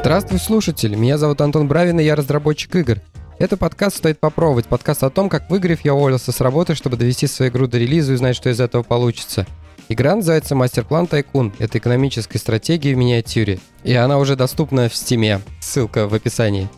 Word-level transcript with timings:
Здравствуй, 0.00 0.38
слушатель! 0.38 0.96
Меня 0.96 1.18
зовут 1.18 1.42
Антон 1.42 1.68
Бравин, 1.68 2.00
и 2.00 2.04
я 2.04 2.16
разработчик 2.16 2.74
игр. 2.74 3.00
Это 3.38 3.58
подкаст 3.58 3.98
«Стоит 3.98 4.18
попробовать», 4.18 4.64
подкаст 4.64 5.04
о 5.04 5.10
том, 5.10 5.28
как 5.28 5.50
выиграв, 5.50 5.84
я 5.84 5.92
уволился 5.92 6.32
с 6.32 6.40
работы, 6.40 6.74
чтобы 6.74 6.96
довести 6.96 7.26
свою 7.26 7.52
игру 7.52 7.66
до 7.66 7.76
релиза 7.76 8.12
и 8.12 8.14
узнать, 8.14 8.34
что 8.34 8.48
из 8.48 8.60
этого 8.60 8.82
получится. 8.82 9.46
Игра 9.90 10.16
называется 10.16 10.54
«Мастер-план 10.54 11.06
Тайкун». 11.06 11.52
Это 11.58 11.76
экономическая 11.76 12.38
стратегия 12.38 12.94
в 12.94 12.96
миниатюре. 12.96 13.58
И 13.84 13.92
она 13.92 14.16
уже 14.16 14.36
доступна 14.36 14.88
в 14.88 14.94
Стиме. 14.94 15.42
Ссылка 15.60 16.08
в 16.08 16.14
описании. 16.14 16.70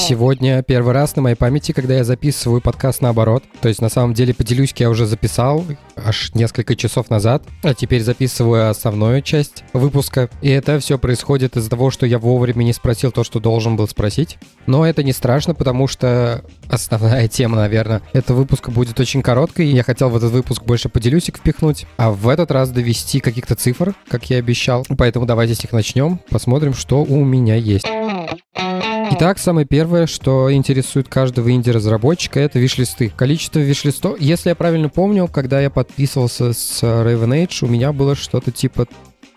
Сегодня 0.00 0.62
первый 0.62 0.94
раз 0.94 1.14
на 1.14 1.22
моей 1.22 1.36
памяти, 1.36 1.72
когда 1.72 1.94
я 1.94 2.04
записываю 2.04 2.62
подкаст 2.62 3.02
наоборот. 3.02 3.44
То 3.60 3.68
есть 3.68 3.82
на 3.82 3.90
самом 3.90 4.14
деле 4.14 4.32
поделюсь, 4.32 4.72
я 4.78 4.88
уже 4.88 5.04
записал 5.04 5.64
аж 5.94 6.32
несколько 6.34 6.74
часов 6.74 7.10
назад, 7.10 7.44
а 7.62 7.74
теперь 7.74 8.02
записываю 8.02 8.70
основную 8.70 9.20
часть 9.20 9.62
выпуска. 9.74 10.30
И 10.40 10.48
это 10.48 10.80
все 10.80 10.98
происходит 10.98 11.56
из-за 11.56 11.68
того, 11.68 11.90
что 11.90 12.06
я 12.06 12.18
вовремя 12.18 12.64
не 12.64 12.72
спросил 12.72 13.12
то, 13.12 13.24
что 13.24 13.40
должен 13.40 13.76
был 13.76 13.86
спросить. 13.86 14.38
Но 14.66 14.86
это 14.86 15.02
не 15.02 15.12
страшно, 15.12 15.54
потому 15.54 15.86
что 15.86 16.42
основная 16.68 17.28
тема, 17.28 17.56
наверное, 17.56 18.00
этого 18.14 18.38
выпуска 18.38 18.70
будет 18.70 18.98
очень 18.98 19.20
короткой. 19.22 19.66
Я 19.66 19.82
хотел 19.82 20.08
в 20.08 20.16
этот 20.16 20.32
выпуск 20.32 20.62
больше 20.62 20.88
поделюсик 20.88 21.36
впихнуть, 21.36 21.86
а 21.98 22.10
в 22.10 22.26
этот 22.28 22.50
раз 22.50 22.70
довести 22.70 23.20
каких-то 23.20 23.54
цифр, 23.54 23.94
как 24.08 24.30
я 24.30 24.38
обещал. 24.38 24.86
Поэтому 24.96 25.26
давайте 25.26 25.54
с 25.54 25.62
них 25.62 25.72
начнем, 25.72 26.20
посмотрим, 26.30 26.72
что 26.72 27.04
у 27.04 27.22
меня 27.22 27.54
есть. 27.56 27.86
Итак, 29.20 29.38
самое 29.38 29.66
первое, 29.66 30.06
что 30.06 30.50
интересует 30.50 31.10
каждого 31.10 31.52
инди-разработчика, 31.52 32.40
это 32.40 32.58
виш-листы. 32.58 33.12
Количество 33.14 33.58
виш-листов, 33.58 34.18
если 34.18 34.48
я 34.48 34.54
правильно 34.54 34.88
помню, 34.88 35.28
когда 35.28 35.60
я 35.60 35.68
подписывался 35.68 36.54
с 36.54 36.82
Raven 36.82 37.44
Age, 37.44 37.66
у 37.66 37.68
меня 37.68 37.92
было 37.92 38.14
что-то 38.14 38.50
типа 38.50 38.86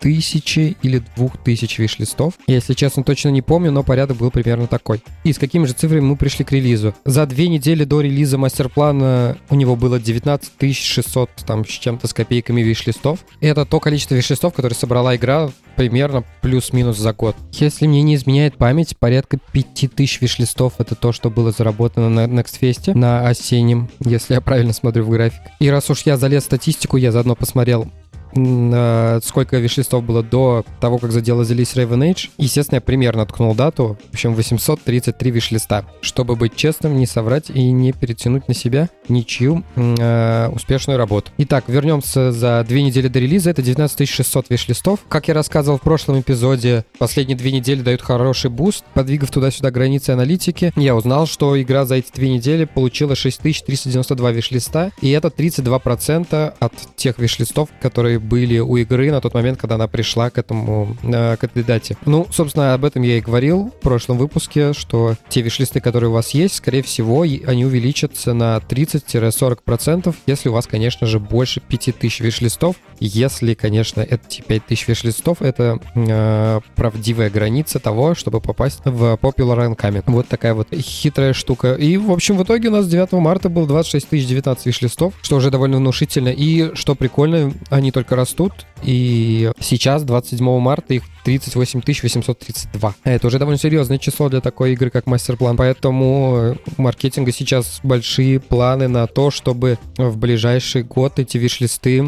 тысячи 0.04 0.76
или 0.82 1.02
двух 1.16 1.38
тысяч 1.38 1.78
виш-листов. 1.78 2.34
Если 2.46 2.74
честно, 2.74 3.02
точно 3.02 3.30
не 3.30 3.40
помню, 3.40 3.72
но 3.72 3.82
порядок 3.82 4.18
был 4.18 4.30
примерно 4.30 4.66
такой. 4.66 5.02
И 5.24 5.32
с 5.32 5.38
какими 5.38 5.64
же 5.64 5.72
цифрами 5.72 6.02
мы 6.02 6.16
пришли 6.16 6.44
к 6.44 6.52
релизу? 6.52 6.94
За 7.06 7.24
две 7.24 7.48
недели 7.48 7.84
до 7.84 8.02
релиза 8.02 8.36
мастер-плана 8.36 9.38
у 9.48 9.54
него 9.54 9.76
было 9.76 9.98
19 9.98 10.76
600 10.76 11.30
там 11.46 11.64
с 11.64 11.70
чем-то 11.70 12.06
с 12.06 12.12
копейками 12.12 12.60
виш-листов. 12.60 13.20
Это 13.40 13.64
то 13.64 13.80
количество 13.80 14.14
виш-листов, 14.14 14.52
которое 14.52 14.74
собрала 14.74 15.16
игра 15.16 15.50
примерно 15.74 16.22
плюс-минус 16.42 16.98
за 16.98 17.14
год. 17.14 17.34
Если 17.52 17.86
мне 17.86 18.02
не 18.02 18.16
изменяет 18.16 18.58
память, 18.58 18.98
порядка 18.98 19.38
5000 19.52 20.20
виш-листов 20.20 20.74
это 20.78 20.94
то, 20.94 21.12
что 21.12 21.30
было 21.30 21.50
заработано 21.50 22.10
на 22.10 22.26
Next 22.26 22.60
Fest, 22.60 22.94
на 22.94 23.26
осеннем, 23.26 23.88
если 24.04 24.34
я 24.34 24.42
правильно 24.42 24.74
смотрю 24.74 25.04
в 25.04 25.08
график. 25.08 25.40
И 25.60 25.70
раз 25.70 25.88
уж 25.88 26.02
я 26.02 26.18
залез 26.18 26.42
в 26.42 26.46
статистику, 26.46 26.98
я 26.98 27.10
заодно 27.10 27.34
посмотрел 27.34 27.90
сколько 28.34 29.58
виш-листов 29.58 30.04
было 30.04 30.22
до 30.22 30.64
того, 30.80 30.98
как 30.98 31.12
за 31.12 31.21
дело 31.21 31.39
взялись 31.39 31.74
RavenAge. 31.74 32.30
Естественно, 32.38 32.76
я 32.76 32.80
примерно 32.80 33.24
ткнул 33.26 33.54
дату, 33.54 33.98
в 34.10 34.14
общем, 34.14 34.34
833 34.34 35.30
виш-листа. 35.30 35.84
Чтобы 36.00 36.36
быть 36.36 36.56
честным, 36.56 36.96
не 36.96 37.06
соврать 37.06 37.50
и 37.50 37.70
не 37.70 37.92
перетянуть 37.92 38.48
на 38.48 38.54
себя 38.54 38.88
ничью 39.08 39.64
э, 39.76 40.48
успешную 40.52 40.98
работу. 40.98 41.30
Итак, 41.38 41.64
вернемся 41.68 42.32
за 42.32 42.64
две 42.66 42.82
недели 42.82 43.08
до 43.08 43.18
релиза. 43.18 43.50
Это 43.50 43.62
19 43.62 44.08
600 44.08 44.50
виш-листов. 44.50 45.00
Как 45.08 45.28
я 45.28 45.34
рассказывал 45.34 45.78
в 45.78 45.82
прошлом 45.82 46.20
эпизоде, 46.20 46.84
последние 46.98 47.36
две 47.36 47.52
недели 47.52 47.82
дают 47.82 48.02
хороший 48.02 48.50
буст. 48.50 48.84
Подвигав 48.94 49.30
туда-сюда 49.30 49.70
границы 49.70 50.10
аналитики, 50.10 50.72
я 50.76 50.94
узнал, 50.94 51.26
что 51.26 51.60
игра 51.60 51.84
за 51.84 51.96
эти 51.96 52.12
две 52.12 52.30
недели 52.30 52.64
получила 52.64 53.14
6392 53.14 54.30
виш-листа, 54.32 54.90
и 55.00 55.10
это 55.10 55.28
32% 55.28 56.54
от 56.58 56.72
тех 56.96 57.18
виш-листов, 57.18 57.68
которые 57.80 58.18
были 58.24 58.58
у 58.58 58.76
игры 58.76 59.10
на 59.10 59.20
тот 59.20 59.34
момент, 59.34 59.58
когда 59.58 59.76
она 59.76 59.86
пришла 59.86 60.30
к 60.30 60.38
этому, 60.38 60.96
э, 61.02 61.36
к 61.36 61.44
этой 61.44 61.62
дате. 61.62 61.96
Ну, 62.06 62.26
собственно, 62.30 62.74
об 62.74 62.84
этом 62.84 63.02
я 63.02 63.18
и 63.18 63.20
говорил 63.20 63.72
в 63.78 63.82
прошлом 63.82 64.18
выпуске, 64.18 64.72
что 64.72 65.14
те 65.28 65.42
виш-листы, 65.42 65.80
которые 65.80 66.10
у 66.10 66.14
вас 66.14 66.30
есть, 66.30 66.56
скорее 66.56 66.82
всего, 66.82 67.22
они 67.22 67.64
увеличатся 67.64 68.34
на 68.34 68.56
30-40%, 68.56 70.14
если 70.26 70.48
у 70.48 70.52
вас, 70.52 70.66
конечно 70.66 71.06
же, 71.06 71.20
больше 71.20 71.60
5000 71.60 72.20
виш-листов. 72.20 72.76
Если, 73.00 73.54
конечно, 73.54 74.00
эти 74.00 74.42
5000 74.42 74.88
виш-листов— 74.88 75.38
это 75.42 75.78
э, 75.94 76.60
правдивая 76.76 77.30
граница 77.30 77.78
того, 77.78 78.14
чтобы 78.14 78.40
попасть 78.40 78.80
в 78.84 79.18
Popular 79.20 79.54
ранками. 79.54 80.02
Вот 80.06 80.28
такая 80.28 80.54
вот 80.54 80.68
хитрая 80.72 81.32
штука. 81.32 81.74
И, 81.74 81.96
в 81.96 82.10
общем, 82.10 82.38
в 82.38 82.42
итоге 82.42 82.68
у 82.68 82.72
нас 82.72 82.86
9 82.86 83.12
марта 83.12 83.48
был 83.48 83.66
26 83.66 84.10
019 84.10 84.66
виш-листов, 84.66 85.14
что 85.22 85.36
уже 85.36 85.50
довольно 85.50 85.78
внушительно. 85.78 86.28
И, 86.28 86.74
что 86.74 86.94
прикольно, 86.94 87.52
они 87.70 87.90
только 87.90 88.13
только 88.14 88.16
растут, 88.16 88.52
и 88.82 89.50
сейчас, 89.60 90.02
27 90.02 90.58
марта, 90.58 90.94
их 90.94 91.02
38 91.24 91.80
832. 91.80 92.94
Это 93.04 93.26
уже 93.26 93.38
довольно 93.38 93.58
серьезное 93.58 93.98
число 93.98 94.28
для 94.28 94.40
такой 94.40 94.72
игры, 94.74 94.90
как 94.90 95.06
Мастер-план. 95.06 95.56
Поэтому 95.56 96.56
у 96.76 96.82
маркетинга 96.82 97.32
сейчас 97.32 97.80
большие 97.82 98.40
планы 98.40 98.88
на 98.88 99.06
то, 99.06 99.30
чтобы 99.30 99.78
в 99.96 100.18
ближайший 100.18 100.82
год 100.82 101.18
эти 101.18 101.38
виш-листы 101.38 102.04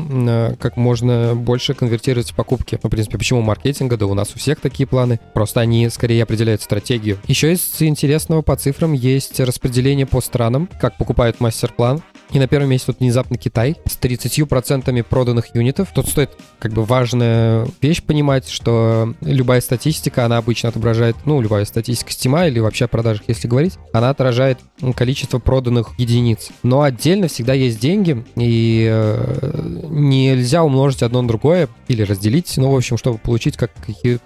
как 0.58 0.76
можно 0.76 1.34
больше 1.34 1.72
конвертировать 1.72 2.30
в 2.30 2.34
покупки. 2.34 2.78
Ну, 2.82 2.88
в 2.88 2.90
принципе, 2.90 3.16
почему 3.16 3.40
маркетинга? 3.40 3.96
Да 3.96 4.06
у 4.06 4.14
нас 4.14 4.32
у 4.34 4.38
всех 4.38 4.60
такие 4.60 4.86
планы. 4.86 5.18
Просто 5.32 5.60
они 5.60 5.88
скорее 5.88 6.22
определяют 6.22 6.60
стратегию. 6.60 7.18
Еще 7.26 7.52
из 7.52 7.80
интересного 7.80 8.42
по 8.42 8.54
цифрам 8.56 8.92
есть 8.92 9.40
распределение 9.40 10.06
по 10.06 10.20
странам, 10.20 10.68
как 10.78 10.98
покупают 10.98 11.40
мастер-план. 11.40 12.02
И 12.32 12.38
на 12.38 12.48
первом 12.48 12.70
месте 12.70 12.86
тут 12.86 13.00
внезапно 13.00 13.36
Китай 13.38 13.76
с 13.86 13.98
30% 13.98 15.02
проданных 15.04 15.54
юнитов. 15.54 15.88
Тут 15.94 16.08
стоит 16.08 16.30
как 16.58 16.72
бы 16.72 16.84
важная 16.84 17.66
вещь 17.80 18.02
понимать, 18.02 18.48
что 18.48 19.14
любая 19.20 19.60
статистика, 19.60 20.24
она 20.24 20.38
обычно 20.38 20.68
отображает, 20.68 21.16
ну, 21.24 21.40
любая 21.40 21.64
статистика 21.64 22.10
Steam 22.10 22.48
или 22.48 22.58
вообще 22.58 22.86
о 22.86 22.88
продажах, 22.88 23.24
если 23.28 23.48
говорить, 23.48 23.74
она 23.92 24.10
отражает 24.10 24.58
количество 24.96 25.38
проданных 25.38 25.98
единиц. 25.98 26.50
Но 26.62 26.82
отдельно 26.82 27.28
всегда 27.28 27.54
есть 27.54 27.78
деньги, 27.78 28.24
и 28.36 28.86
э, 28.90 29.80
нельзя 29.88 30.64
умножить 30.64 31.02
одно 31.02 31.22
на 31.22 31.28
другое 31.28 31.68
или 31.88 32.02
разделить, 32.02 32.54
ну, 32.56 32.70
в 32.70 32.76
общем, 32.76 32.98
чтобы 32.98 33.18
получить 33.18 33.56
как 33.56 33.70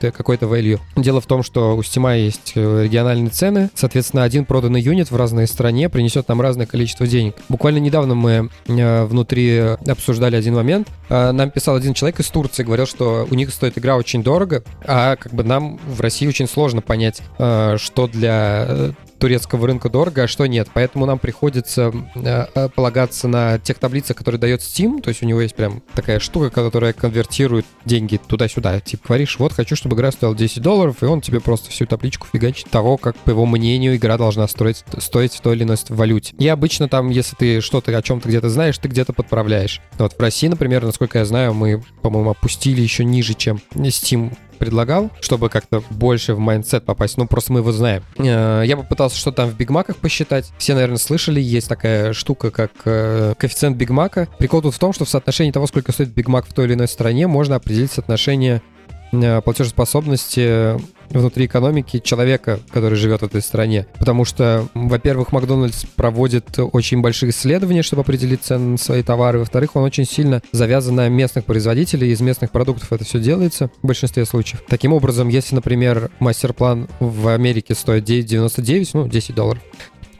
какой-то 0.00 0.46
value. 0.46 0.78
Дело 0.96 1.20
в 1.20 1.26
том, 1.26 1.42
что 1.42 1.76
у 1.76 1.80
Steam 1.80 2.18
есть 2.18 2.52
э, 2.54 2.84
региональные 2.84 3.30
цены, 3.30 3.70
соответственно, 3.74 4.24
один 4.24 4.44
проданный 4.44 4.80
юнит 4.80 5.10
в 5.10 5.16
разной 5.16 5.46
стране 5.46 5.88
принесет 5.88 6.28
нам 6.28 6.40
разное 6.40 6.66
количество 6.66 7.06
денег. 7.06 7.34
Буквально 7.48 7.78
недавно 7.90 8.14
мы 8.14 8.50
э, 8.68 9.04
внутри 9.04 9.58
обсуждали 9.88 10.36
один 10.36 10.54
момент. 10.54 10.88
Э, 11.08 11.32
нам 11.32 11.50
писал 11.50 11.74
один 11.74 11.92
человек 11.92 12.20
из 12.20 12.28
Турции, 12.28 12.62
говорил, 12.62 12.86
что 12.86 13.26
у 13.28 13.34
них 13.34 13.50
стоит 13.50 13.76
игра 13.76 13.96
очень 13.96 14.22
дорого, 14.22 14.62
а 14.84 15.16
как 15.16 15.34
бы 15.34 15.42
нам 15.42 15.78
в 15.88 16.00
России 16.00 16.28
очень 16.28 16.46
сложно 16.46 16.82
понять, 16.82 17.20
э, 17.38 17.76
что 17.78 18.06
для 18.06 18.94
турецкого 19.20 19.66
рынка 19.66 19.88
дорого, 19.88 20.24
а 20.24 20.26
что 20.28 20.46
нет. 20.46 20.68
Поэтому 20.72 21.06
нам 21.06 21.18
приходится 21.18 21.92
э, 22.16 22.68
полагаться 22.74 23.28
на 23.28 23.58
тех 23.58 23.78
таблицах, 23.78 24.16
которые 24.16 24.40
дает 24.40 24.60
Steam. 24.60 25.00
То 25.00 25.10
есть 25.10 25.22
у 25.22 25.26
него 25.26 25.40
есть 25.40 25.54
прям 25.54 25.82
такая 25.94 26.18
штука, 26.18 26.50
которая 26.50 26.92
конвертирует 26.92 27.66
деньги 27.84 28.18
туда-сюда. 28.26 28.80
Типа 28.80 29.08
говоришь, 29.08 29.38
вот 29.38 29.52
хочу, 29.52 29.76
чтобы 29.76 29.96
игра 29.96 30.10
стоила 30.10 30.34
10 30.34 30.62
долларов, 30.62 31.02
и 31.02 31.06
он 31.06 31.20
тебе 31.20 31.40
просто 31.40 31.70
всю 31.70 31.86
табличку 31.86 32.26
фигачит 32.32 32.70
того, 32.70 32.96
как, 32.96 33.16
по 33.16 33.30
его 33.30 33.46
мнению, 33.46 33.96
игра 33.96 34.16
должна 34.16 34.48
стоить, 34.48 34.84
стоить 34.98 35.34
в 35.34 35.40
той 35.40 35.56
или 35.56 35.64
иной 35.64 35.76
валюте. 35.88 36.34
И 36.38 36.48
обычно 36.48 36.88
там, 36.88 37.10
если 37.10 37.36
ты 37.36 37.60
что-то 37.60 37.96
о 37.96 38.02
чем-то 38.02 38.28
где-то 38.28 38.48
знаешь, 38.48 38.78
ты 38.78 38.88
где-то 38.88 39.12
подправляешь. 39.12 39.80
Вот 39.98 40.14
в 40.14 40.20
России, 40.20 40.48
например, 40.48 40.84
насколько 40.84 41.18
я 41.18 41.24
знаю, 41.24 41.54
мы, 41.54 41.82
по-моему, 42.02 42.30
опустили 42.30 42.80
еще 42.80 43.04
ниже, 43.04 43.34
чем 43.34 43.60
Steam 43.74 44.32
предлагал, 44.60 45.10
чтобы 45.20 45.48
как-то 45.48 45.82
больше 45.90 46.34
в 46.34 46.38
mindset 46.38 46.84
попасть. 46.84 47.16
Ну, 47.16 47.26
просто 47.26 47.52
мы 47.52 47.60
его 47.60 47.72
знаем. 47.72 48.04
Э, 48.18 48.62
я 48.64 48.76
попытался 48.76 49.16
что 49.16 49.32
там 49.32 49.48
в 49.48 49.56
Биг 49.56 49.70
Маках 49.70 49.96
посчитать. 49.96 50.52
Все, 50.58 50.74
наверное, 50.74 50.98
слышали, 50.98 51.40
есть 51.40 51.68
такая 51.68 52.12
штука, 52.12 52.50
как 52.50 52.70
э, 52.84 53.34
коэффициент 53.38 53.76
Биг 53.76 53.90
Мака. 53.90 54.28
Прикол 54.38 54.62
тут 54.62 54.74
в 54.74 54.78
том, 54.78 54.92
что 54.92 55.04
в 55.04 55.08
соотношении 55.08 55.50
того, 55.50 55.66
сколько 55.66 55.90
стоит 55.90 56.10
Биг 56.10 56.28
Мак 56.28 56.46
в 56.46 56.52
той 56.52 56.66
или 56.66 56.74
иной 56.74 56.88
стране, 56.88 57.26
можно 57.26 57.56
определить 57.56 57.90
соотношение 57.90 58.62
платежеспособности 59.10 60.76
внутри 61.10 61.46
экономики 61.46 61.98
человека, 61.98 62.60
который 62.70 62.96
живет 62.96 63.22
в 63.22 63.24
этой 63.24 63.42
стране. 63.42 63.86
Потому 63.98 64.24
что, 64.24 64.68
во-первых, 64.74 65.32
Макдональдс 65.32 65.84
проводит 65.96 66.58
очень 66.58 67.00
большие 67.00 67.30
исследования, 67.30 67.82
чтобы 67.82 68.02
определить 68.02 68.42
цены 68.42 68.72
на 68.72 68.78
свои 68.78 69.02
товары. 69.02 69.40
Во-вторых, 69.40 69.76
он 69.76 69.84
очень 69.84 70.04
сильно 70.04 70.42
завязан 70.52 70.94
на 70.94 71.08
местных 71.08 71.44
производителей. 71.44 72.12
Из 72.12 72.20
местных 72.20 72.50
продуктов 72.50 72.92
это 72.92 73.04
все 73.04 73.18
делается 73.18 73.70
в 73.82 73.86
большинстве 73.86 74.24
случаев. 74.24 74.62
Таким 74.68 74.92
образом, 74.92 75.28
если, 75.28 75.54
например, 75.54 76.10
Masterplan 76.20 76.88
в 77.00 77.28
Америке 77.28 77.74
стоит 77.74 78.08
9,99, 78.08 78.90
ну, 78.94 79.08
10 79.08 79.34
долларов, 79.34 79.62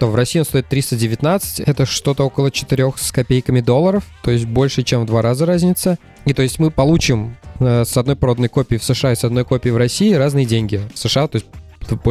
то 0.01 0.07
в 0.07 0.15
России 0.15 0.39
он 0.39 0.47
стоит 0.47 0.67
319, 0.67 1.61
это 1.61 1.85
что-то 1.85 2.25
около 2.25 2.51
4 2.51 2.95
с 2.97 3.13
копейками 3.13 3.61
долларов, 3.61 4.05
то 4.23 4.31
есть 4.31 4.47
больше, 4.47 4.83
чем 4.83 5.03
в 5.03 5.05
два 5.05 5.21
раза 5.21 5.45
разница. 5.45 5.99
И 6.25 6.33
то 6.33 6.41
есть 6.41 6.59
мы 6.59 6.71
получим 6.71 7.37
э, 7.40 7.40
с 7.61 7.97
одной 7.97 8.17
проданной 8.17 8.49
копии 8.49 8.77
в 8.77 8.85
США 8.85 9.13
и 9.13 9.17
с 9.17 9.25
одной 9.25 9.45
копией 9.45 9.73
в 9.73 9.77
России 9.77 10.13
разные 10.15 10.47
деньги. 10.47 10.81
В 10.95 10.99
США, 10.99 11.29
то 11.29 11.37
есть 11.37 11.47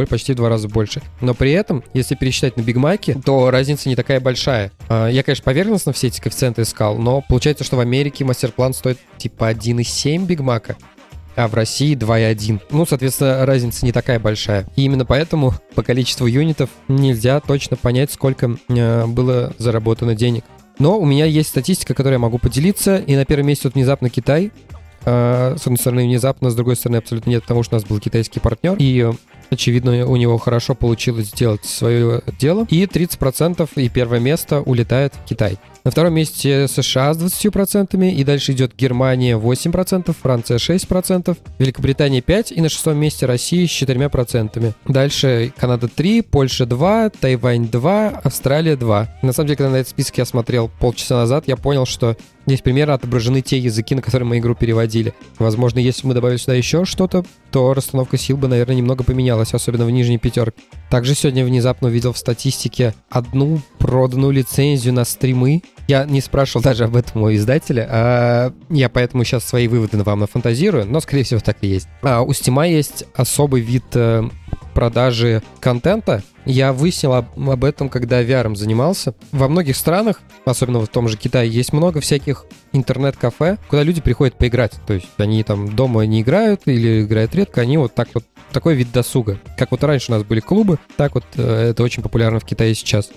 почти 0.08 0.32
в 0.32 0.36
два 0.36 0.48
раза 0.48 0.68
больше. 0.68 1.02
Но 1.20 1.34
при 1.34 1.52
этом, 1.52 1.82
если 1.94 2.14
пересчитать 2.14 2.56
на 2.56 2.62
Биг 2.62 2.76
Маке, 2.76 3.16
то 3.24 3.50
разница 3.50 3.88
не 3.88 3.96
такая 3.96 4.20
большая. 4.20 4.72
А, 4.88 5.08
я, 5.08 5.22
конечно, 5.22 5.44
поверхностно 5.44 5.92
все 5.92 6.08
эти 6.08 6.20
коэффициенты 6.20 6.62
искал, 6.62 6.96
но 6.96 7.22
получается, 7.28 7.64
что 7.64 7.76
в 7.76 7.80
Америке 7.80 8.24
Masterplan 8.24 8.74
стоит 8.74 8.98
типа 9.18 9.50
1,7 9.50 10.26
Биг 10.26 10.40
Мака, 10.40 10.76
а 11.36 11.48
в 11.48 11.54
России 11.54 11.96
2,1. 11.96 12.60
Ну, 12.70 12.86
соответственно, 12.86 13.46
разница 13.46 13.84
не 13.84 13.92
такая 13.92 14.18
большая. 14.18 14.66
И 14.76 14.82
именно 14.82 15.04
поэтому 15.04 15.54
по 15.74 15.82
количеству 15.82 16.26
юнитов 16.26 16.70
нельзя 16.88 17.40
точно 17.40 17.76
понять, 17.76 18.12
сколько 18.12 18.56
э, 18.68 19.06
было 19.06 19.54
заработано 19.58 20.14
денег. 20.14 20.44
Но 20.78 20.98
у 20.98 21.04
меня 21.04 21.26
есть 21.26 21.50
статистика, 21.50 21.94
которой 21.94 22.14
я 22.14 22.18
могу 22.18 22.38
поделиться. 22.38 22.96
И 22.96 23.14
на 23.14 23.24
первом 23.24 23.46
месте 23.46 23.68
вот 23.68 23.74
внезапно 23.74 24.08
Китай. 24.08 24.50
Э, 25.04 25.56
с 25.58 25.62
одной 25.62 25.78
стороны, 25.78 26.02
внезапно, 26.02 26.50
с 26.50 26.54
другой 26.54 26.76
стороны, 26.76 26.96
абсолютно 26.96 27.30
нет, 27.30 27.42
потому 27.42 27.62
что 27.62 27.76
у 27.76 27.78
нас 27.78 27.88
был 27.88 27.98
китайский 28.00 28.40
партнер. 28.40 28.76
И 28.78 29.10
Очевидно, 29.50 30.06
у 30.06 30.14
него 30.14 30.38
хорошо 30.38 30.76
получилось 30.76 31.26
сделать 31.26 31.64
свое 31.64 32.22
дело. 32.38 32.66
И 32.70 32.84
30% 32.84 33.68
и 33.74 33.88
первое 33.88 34.20
место 34.20 34.60
улетает 34.60 35.14
в 35.14 35.28
Китай. 35.28 35.58
На 35.82 35.90
втором 35.90 36.14
месте 36.14 36.68
США 36.68 37.14
с 37.14 37.18
20%, 37.18 38.10
и 38.10 38.24
дальше 38.24 38.52
идет 38.52 38.76
Германия 38.76 39.38
8%, 39.38 40.14
Франция 40.20 40.58
6%, 40.58 41.36
Великобритания 41.58 42.20
5%, 42.20 42.52
и 42.52 42.60
на 42.60 42.68
шестом 42.68 42.98
месте 42.98 43.24
Россия 43.24 43.66
с 43.66 43.70
4%. 43.70 44.74
Дальше 44.86 45.52
Канада 45.56 45.88
3, 45.88 46.22
Польша 46.22 46.66
2, 46.66 47.10
Тайвань 47.10 47.68
2, 47.68 48.08
Австралия 48.22 48.76
2. 48.76 49.08
На 49.22 49.32
самом 49.32 49.46
деле, 49.46 49.56
когда 49.56 49.70
на 49.70 49.76
этот 49.76 49.88
список 49.88 50.18
я 50.18 50.26
смотрел 50.26 50.70
полчаса 50.80 51.16
назад, 51.16 51.44
я 51.46 51.56
понял, 51.56 51.86
что 51.86 52.16
Здесь 52.46 52.62
примерно 52.62 52.94
отображены 52.94 53.42
те 53.42 53.58
языки, 53.58 53.94
на 53.94 54.02
которые 54.02 54.26
мы 54.26 54.38
игру 54.38 54.56
переводили. 54.56 55.14
Возможно, 55.38 55.78
если 55.78 56.02
бы 56.02 56.08
мы 56.08 56.14
добавили 56.14 56.36
сюда 56.36 56.54
еще 56.54 56.84
что-то, 56.84 57.24
то 57.52 57.74
расстановка 57.74 58.16
сил 58.16 58.36
бы, 58.36 58.48
наверное, 58.48 58.74
немного 58.74 59.04
поменялась, 59.04 59.54
особенно 59.54 59.84
в 59.84 59.90
нижней 59.92 60.18
пятерке. 60.18 60.60
Также 60.90 61.14
сегодня 61.14 61.44
внезапно 61.44 61.86
увидел 61.86 62.12
в 62.12 62.18
статистике 62.18 62.94
одну 63.08 63.60
проданную 63.78 64.32
лицензию 64.32 64.92
на 64.92 65.04
стримы. 65.04 65.62
Я 65.86 66.04
не 66.04 66.20
спрашивал 66.20 66.62
даже 66.62 66.84
об 66.84 66.96
этом 66.96 67.22
у 67.22 67.32
издателя, 67.32 67.86
а 67.88 68.52
я 68.68 68.88
поэтому 68.88 69.22
сейчас 69.22 69.44
свои 69.44 69.68
выводы 69.68 69.96
вам 70.02 70.20
нафантазирую, 70.20 70.86
но, 70.86 71.00
скорее 71.00 71.22
всего, 71.22 71.38
так 71.38 71.58
и 71.60 71.68
есть. 71.68 71.88
А 72.02 72.22
у 72.22 72.30
Steam 72.30 72.68
есть 72.68 73.04
особый 73.14 73.60
вид 73.60 73.84
э, 73.94 74.28
продажи 74.74 75.42
контента. 75.60 76.24
Я 76.44 76.72
выяснил 76.72 77.14
об 77.14 77.64
этом, 77.64 77.88
когда 77.88 78.22
VR 78.22 78.54
занимался. 78.56 79.14
Во 79.30 79.46
многих 79.46 79.76
странах, 79.76 80.20
особенно 80.44 80.80
в 80.80 80.88
том 80.88 81.06
же 81.08 81.16
Китае, 81.16 81.50
есть 81.50 81.72
много 81.72 82.00
всяких 82.00 82.46
интернет-кафе, 82.72 83.58
куда 83.68 83.82
люди 83.82 84.00
приходят 84.00 84.36
поиграть. 84.36 84.72
То 84.86 84.94
есть 84.94 85.06
они 85.18 85.44
там 85.44 85.76
дома 85.76 86.04
не 86.06 86.22
играют 86.22 86.62
или 86.66 87.02
играют 87.02 87.34
редко, 87.34 87.60
они 87.60 87.78
вот 87.78 87.94
так 87.94 88.08
вот 88.14 88.24
такой 88.52 88.74
вид 88.74 88.92
досуга. 88.92 89.38
Как 89.56 89.70
вот 89.70 89.82
раньше 89.84 90.12
у 90.12 90.14
нас 90.14 90.24
были 90.24 90.40
клубы, 90.40 90.78
так 90.96 91.14
вот 91.14 91.24
э, 91.36 91.70
это 91.70 91.82
очень 91.82 92.02
популярно 92.02 92.40
в 92.40 92.44
Китае 92.44 92.74
сейчас. 92.74 93.10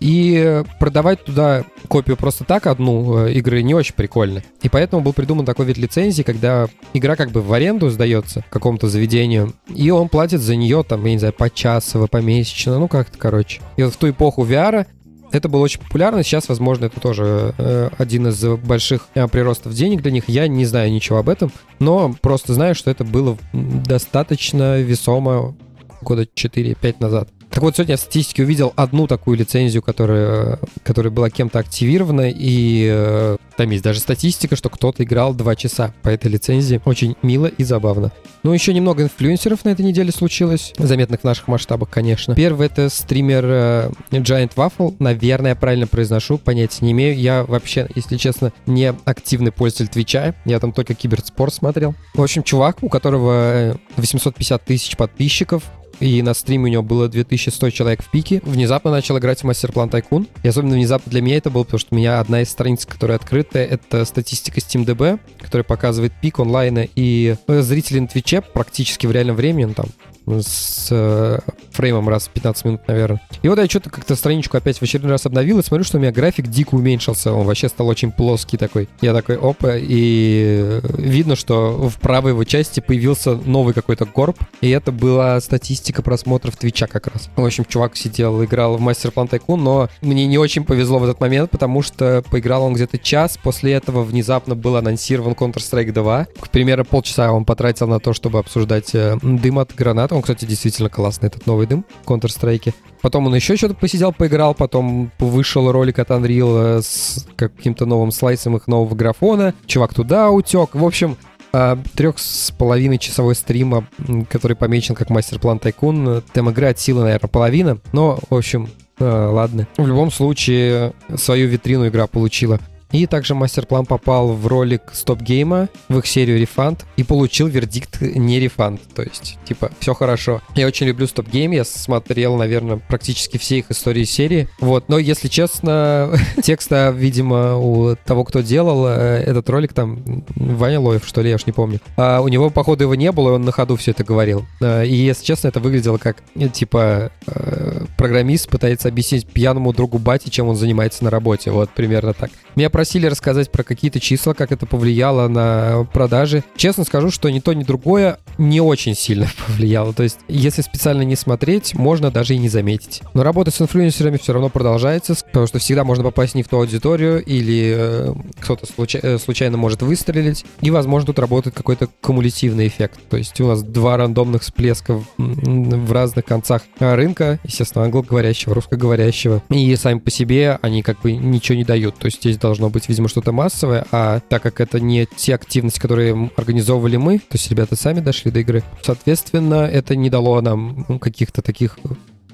И 0.00 0.62
продавать 0.80 1.24
туда 1.24 1.64
копию 1.88 2.16
просто 2.16 2.44
так, 2.44 2.66
одну 2.66 3.26
э, 3.26 3.32
игры, 3.32 3.62
не 3.62 3.74
очень 3.74 3.94
прикольно. 3.94 4.42
И 4.62 4.68
поэтому 4.68 5.02
был 5.02 5.12
придуман 5.12 5.46
такой 5.46 5.66
вид 5.66 5.78
лицензии, 5.78 6.22
когда 6.22 6.66
игра 6.92 7.16
как 7.16 7.30
бы 7.30 7.40
в 7.40 7.52
аренду 7.52 7.88
сдается 7.88 8.44
какому-то 8.50 8.88
заведению, 8.88 9.54
и 9.74 9.90
он 9.90 10.08
платит 10.08 10.40
за 10.40 10.56
нее, 10.56 10.84
там, 10.86 11.04
я 11.04 11.12
не 11.12 11.18
знаю, 11.18 11.32
почасово, 11.32 12.06
помесячно, 12.06 12.78
ну 12.78 12.88
как-то, 12.88 13.16
короче. 13.18 13.62
И 13.76 13.82
вот 13.82 13.94
в 13.94 13.96
ту 13.96 14.10
эпоху 14.10 14.44
VR 14.44 14.86
это 15.34 15.48
было 15.48 15.62
очень 15.62 15.80
популярно. 15.80 16.22
Сейчас, 16.22 16.48
возможно, 16.48 16.86
это 16.86 17.00
тоже 17.00 17.54
э, 17.58 17.90
один 17.98 18.28
из 18.28 18.42
больших 18.58 19.08
э, 19.14 19.26
приростов 19.28 19.74
денег 19.74 20.02
для 20.02 20.12
них. 20.12 20.28
Я 20.28 20.46
не 20.48 20.64
знаю 20.64 20.92
ничего 20.92 21.18
об 21.18 21.28
этом, 21.28 21.52
но 21.80 22.14
просто 22.20 22.54
знаю, 22.54 22.74
что 22.74 22.90
это 22.90 23.04
было 23.04 23.36
достаточно 23.52 24.80
весомо 24.80 25.56
года 26.02 26.22
4-5 26.22 26.96
назад. 27.00 27.28
Так 27.54 27.62
вот, 27.62 27.76
сегодня 27.76 27.92
я 27.92 27.96
в 27.96 28.00
статистике 28.00 28.42
увидел 28.42 28.72
одну 28.74 29.06
такую 29.06 29.36
лицензию, 29.36 29.80
которая, 29.80 30.58
которая 30.82 31.12
была 31.12 31.30
кем-то 31.30 31.60
активирована, 31.60 32.28
и 32.28 32.88
э, 32.90 33.36
там 33.56 33.70
есть 33.70 33.84
даже 33.84 34.00
статистика, 34.00 34.56
что 34.56 34.68
кто-то 34.68 35.04
играл 35.04 35.34
2 35.34 35.54
часа 35.54 35.94
по 36.02 36.08
этой 36.08 36.32
лицензии. 36.32 36.80
Очень 36.84 37.14
мило 37.22 37.46
и 37.46 37.62
забавно. 37.62 38.10
Ну, 38.42 38.52
еще 38.52 38.74
немного 38.74 39.04
инфлюенсеров 39.04 39.64
на 39.64 39.68
этой 39.68 39.82
неделе 39.82 40.10
случилось, 40.10 40.72
заметных 40.78 41.20
в 41.20 41.24
наших 41.24 41.46
масштабах, 41.46 41.90
конечно. 41.90 42.34
Первый— 42.34 42.66
это 42.68 42.88
стример 42.88 43.44
э, 43.46 43.90
Giant 44.10 44.56
Waffle. 44.56 44.96
Наверное, 44.98 45.52
я 45.52 45.56
правильно 45.56 45.86
произношу, 45.86 46.38
понятия 46.38 46.84
не 46.84 46.90
имею. 46.90 47.16
Я 47.16 47.44
вообще, 47.44 47.86
если 47.94 48.16
честно, 48.16 48.52
не 48.66 48.92
активный 49.04 49.52
пользователь 49.52 49.92
Твича. 49.92 50.34
Я 50.44 50.58
там 50.58 50.72
только 50.72 50.94
киберспорт 50.94 51.54
смотрел. 51.54 51.94
В 52.14 52.22
общем, 52.22 52.42
чувак, 52.42 52.82
у 52.82 52.88
которого 52.88 53.78
850 53.96 54.60
э, 54.60 54.64
тысяч 54.66 54.96
подписчиков, 54.96 55.62
и 56.04 56.20
на 56.20 56.34
стриме 56.34 56.64
у 56.64 56.68
него 56.68 56.82
было 56.82 57.08
2100 57.08 57.70
человек 57.70 58.02
в 58.02 58.10
пике, 58.10 58.42
внезапно 58.44 58.90
начал 58.90 59.16
играть 59.18 59.40
в 59.40 59.44
Masterplan 59.44 59.88
Tycoon. 59.88 60.28
И 60.42 60.48
особенно 60.48 60.74
внезапно 60.74 61.10
для 61.10 61.22
меня 61.22 61.38
это 61.38 61.48
было, 61.48 61.64
потому 61.64 61.78
что 61.78 61.94
у 61.94 61.96
меня 61.96 62.20
одна 62.20 62.42
из 62.42 62.50
страниц, 62.50 62.84
которая 62.84 63.16
открыта, 63.16 63.58
это 63.58 64.04
статистика 64.04 64.60
SteamDB, 64.60 65.18
которая 65.40 65.64
показывает 65.64 66.12
пик 66.20 66.40
онлайна, 66.40 66.86
и 66.94 67.36
зрители 67.48 68.00
на 68.00 68.08
Твиче 68.08 68.42
практически 68.42 69.06
в 69.06 69.12
реальном 69.12 69.36
времени, 69.36 69.64
ну, 69.64 69.72
там, 69.72 69.86
с 70.26 70.88
э, 70.90 71.38
фреймом 71.70 72.08
раз 72.08 72.28
в 72.28 72.30
15 72.30 72.64
минут, 72.64 72.80
наверное. 72.88 73.20
И 73.42 73.48
вот 73.48 73.58
я 73.58 73.66
что-то 73.66 73.90
как-то 73.90 74.14
страничку 74.16 74.56
опять 74.56 74.78
в 74.78 74.82
очередной 74.82 75.12
раз 75.12 75.26
обновил, 75.26 75.58
и 75.58 75.62
смотрю, 75.62 75.84
что 75.84 75.98
у 75.98 76.00
меня 76.00 76.12
график 76.12 76.48
дико 76.48 76.74
уменьшился. 76.74 77.32
Он 77.32 77.46
вообще 77.46 77.68
стал 77.68 77.88
очень 77.88 78.12
плоский 78.12 78.56
такой. 78.56 78.88
Я 79.00 79.12
такой, 79.12 79.36
опа, 79.36 79.74
и 79.76 80.80
видно, 80.96 81.36
что 81.36 81.88
в 81.88 81.98
правой 81.98 82.32
его 82.32 82.44
части 82.44 82.80
появился 82.80 83.36
новый 83.36 83.74
какой-то 83.74 84.06
горб, 84.06 84.38
и 84.60 84.70
это 84.70 84.92
была 84.92 85.40
статистика 85.40 86.02
просмотров 86.02 86.56
Твича 86.56 86.86
как 86.86 87.08
раз. 87.08 87.28
В 87.36 87.44
общем, 87.44 87.64
чувак 87.64 87.96
сидел, 87.96 88.42
играл 88.44 88.76
в 88.76 88.80
Masterplan 88.80 89.28
Tycoon, 89.28 89.62
но 89.62 89.88
мне 90.00 90.26
не 90.26 90.38
очень 90.38 90.64
повезло 90.64 90.98
в 90.98 91.04
этот 91.04 91.20
момент, 91.20 91.50
потому 91.50 91.82
что 91.82 92.22
поиграл 92.30 92.64
он 92.64 92.74
где-то 92.74 92.98
час, 92.98 93.38
после 93.42 93.72
этого 93.72 94.02
внезапно 94.02 94.54
был 94.54 94.76
анонсирован 94.76 95.32
Counter-Strike 95.32 95.92
2. 95.92 96.26
К 96.40 96.48
примеру, 96.50 96.84
полчаса 96.84 97.32
он 97.32 97.44
потратил 97.44 97.88
на 97.88 98.00
то, 98.00 98.12
чтобы 98.12 98.38
обсуждать 98.38 98.94
э, 98.94 99.18
дым 99.22 99.58
от 99.58 99.74
гранат. 99.74 100.12
Он, 100.14 100.22
кстати, 100.22 100.44
действительно 100.44 100.88
классный, 100.88 101.26
этот 101.26 101.44
новый 101.44 101.66
дым 101.66 101.84
в 102.04 102.08
Counter-Strike. 102.08 102.72
Потом 103.02 103.26
он 103.26 103.34
еще 103.34 103.56
что-то 103.56 103.74
посидел, 103.74 104.12
поиграл, 104.12 104.54
потом 104.54 105.10
вышел 105.18 105.72
ролик 105.72 105.98
от 105.98 106.10
Unreal 106.10 106.80
с 106.82 107.26
каким-то 107.34 107.84
новым 107.84 108.12
слайсом 108.12 108.56
их 108.56 108.68
нового 108.68 108.94
графона. 108.94 109.54
Чувак 109.66 109.92
туда 109.92 110.30
утек. 110.30 110.76
В 110.76 110.84
общем, 110.84 111.16
а, 111.52 111.76
трех 111.96 112.20
с 112.20 112.52
половиной 112.52 112.98
часовой 112.98 113.34
стрима, 113.34 113.88
который 114.30 114.56
помечен 114.56 114.94
как 114.94 115.10
мастер-план 115.10 115.58
Тайкун. 115.58 116.22
Тем 116.32 116.48
игры 116.48 116.68
от 116.68 116.78
силы, 116.78 117.02
наверное, 117.02 117.28
половина. 117.28 117.78
Но, 117.92 118.20
в 118.30 118.36
общем, 118.36 118.68
а, 119.00 119.32
ладно. 119.32 119.66
В 119.76 119.84
любом 119.84 120.12
случае, 120.12 120.92
свою 121.16 121.48
витрину 121.48 121.88
игра 121.88 122.06
получила. 122.06 122.60
И 122.94 123.06
также 123.06 123.34
Masterplan 123.34 123.86
попал 123.86 124.28
в 124.28 124.46
ролик 124.46 124.82
StopGame 124.92 125.60
а 125.60 125.68
в 125.88 125.98
их 125.98 126.06
серию 126.06 126.38
refund 126.38 126.86
и 126.96 127.02
получил 127.02 127.48
вердикт 127.48 128.00
не 128.00 128.38
refund. 128.38 128.80
То 128.94 129.02
есть, 129.02 129.36
типа, 129.44 129.72
все 129.80 129.94
хорошо. 129.94 130.42
Я 130.54 130.68
очень 130.68 130.86
люблю 130.86 131.08
StopGame, 131.08 131.50
я 131.50 131.64
смотрел, 131.64 132.36
наверное, 132.36 132.76
практически 132.76 133.36
все 133.36 133.58
их 133.58 133.70
истории 133.72 134.04
серии. 134.04 134.48
Вот, 134.60 134.88
но 134.88 134.98
если 134.98 135.26
честно, 135.26 136.16
текста, 136.44 136.94
видимо, 136.96 137.56
у 137.56 137.96
того, 137.96 138.22
кто 138.22 138.42
делал 138.42 138.86
э, 138.86 139.24
этот 139.26 139.50
ролик, 139.50 139.72
там, 139.72 140.24
Ваня 140.36 140.78
Лоев, 140.78 141.04
что 141.04 141.20
ли, 141.20 141.30
я 141.30 141.34
уж 141.34 141.46
не 141.46 141.52
помню. 141.52 141.80
А 141.96 142.20
у 142.20 142.28
него, 142.28 142.50
походу, 142.50 142.84
его 142.84 142.94
не 142.94 143.10
было, 143.10 143.30
и 143.30 143.32
он 143.32 143.42
на 143.42 143.50
ходу 143.50 143.74
все 143.74 143.90
это 143.90 144.04
говорил. 144.04 144.46
А, 144.62 144.84
и, 144.84 144.94
если 144.94 145.24
честно, 145.24 145.48
это 145.48 145.58
выглядело 145.58 145.98
как, 145.98 146.18
э, 146.36 146.48
типа, 146.48 147.10
э, 147.26 147.86
программист 147.96 148.48
пытается 148.48 148.86
объяснить 148.86 149.26
пьяному 149.26 149.72
другу 149.72 149.98
бати, 149.98 150.28
чем 150.28 150.46
он 150.46 150.54
занимается 150.54 151.02
на 151.02 151.10
работе. 151.10 151.50
Вот, 151.50 151.70
примерно 151.70 152.12
так. 152.12 152.30
Меня 152.54 152.70
просили 152.84 153.06
рассказать 153.06 153.50
про 153.50 153.62
какие-то 153.62 153.98
числа, 153.98 154.34
как 154.34 154.52
это 154.52 154.66
повлияло 154.66 155.26
на 155.26 155.86
продажи. 155.90 156.44
Честно 156.54 156.84
скажу, 156.84 157.10
что 157.10 157.30
ни 157.30 157.40
то, 157.40 157.54
ни 157.54 157.64
другое 157.64 158.18
не 158.36 158.60
очень 158.60 158.94
сильно 158.94 159.26
повлияло. 159.46 159.94
То 159.94 160.02
есть, 160.02 160.18
если 160.28 160.60
специально 160.60 161.00
не 161.00 161.16
смотреть, 161.16 161.74
можно 161.74 162.10
даже 162.10 162.34
и 162.34 162.38
не 162.38 162.50
заметить. 162.50 163.00
Но 163.14 163.22
работа 163.22 163.50
с 163.50 163.58
инфлюенсерами 163.58 164.18
все 164.18 164.34
равно 164.34 164.50
продолжается, 164.50 165.14
потому 165.14 165.46
что 165.46 165.58
всегда 165.60 165.82
можно 165.82 166.04
попасть 166.04 166.34
не 166.34 166.42
в 166.42 166.48
ту 166.48 166.58
аудиторию, 166.58 167.24
или 167.24 167.74
э, 167.74 168.14
кто-то 168.40 168.66
случай, 168.66 168.98
э, 169.00 169.16
случайно 169.16 169.56
может 169.56 169.80
выстрелить. 169.80 170.44
И, 170.60 170.70
возможно, 170.70 171.06
тут 171.06 171.18
работает 171.18 171.56
какой-то 171.56 171.88
кумулятивный 172.02 172.66
эффект. 172.66 173.00
То 173.08 173.16
есть 173.16 173.40
у 173.40 173.46
нас 173.46 173.62
два 173.62 173.96
рандомных 173.96 174.42
всплеска 174.42 174.92
в, 174.92 175.06
в 175.16 175.90
разных 175.90 176.26
концах 176.26 176.64
рынка, 176.78 177.40
естественно, 177.44 177.86
англоговорящего, 177.86 178.54
русскоговорящего. 178.54 179.42
И 179.48 179.74
сами 179.76 180.00
по 180.00 180.10
себе 180.10 180.58
они 180.60 180.82
как 180.82 181.00
бы 181.00 181.12
ничего 181.12 181.56
не 181.56 181.64
дают. 181.64 181.96
То 181.96 182.06
есть 182.06 182.18
здесь 182.20 182.36
должно 182.36 182.68
быть, 182.74 182.88
видимо, 182.88 183.08
что-то 183.08 183.32
массовое, 183.32 183.86
а 183.90 184.20
так 184.20 184.42
как 184.42 184.60
это 184.60 184.80
не 184.80 185.06
те 185.06 185.34
активности, 185.34 185.80
которые 185.80 186.30
организовывали 186.36 186.96
мы, 186.96 187.18
то 187.18 187.32
есть 187.32 187.50
ребята 187.50 187.76
сами 187.76 188.00
дошли 188.00 188.30
до 188.30 188.40
игры, 188.40 188.62
соответственно, 188.82 189.66
это 189.66 189.96
не 189.96 190.10
дало 190.10 190.40
нам 190.40 190.98
каких-то 190.98 191.42
таких 191.42 191.78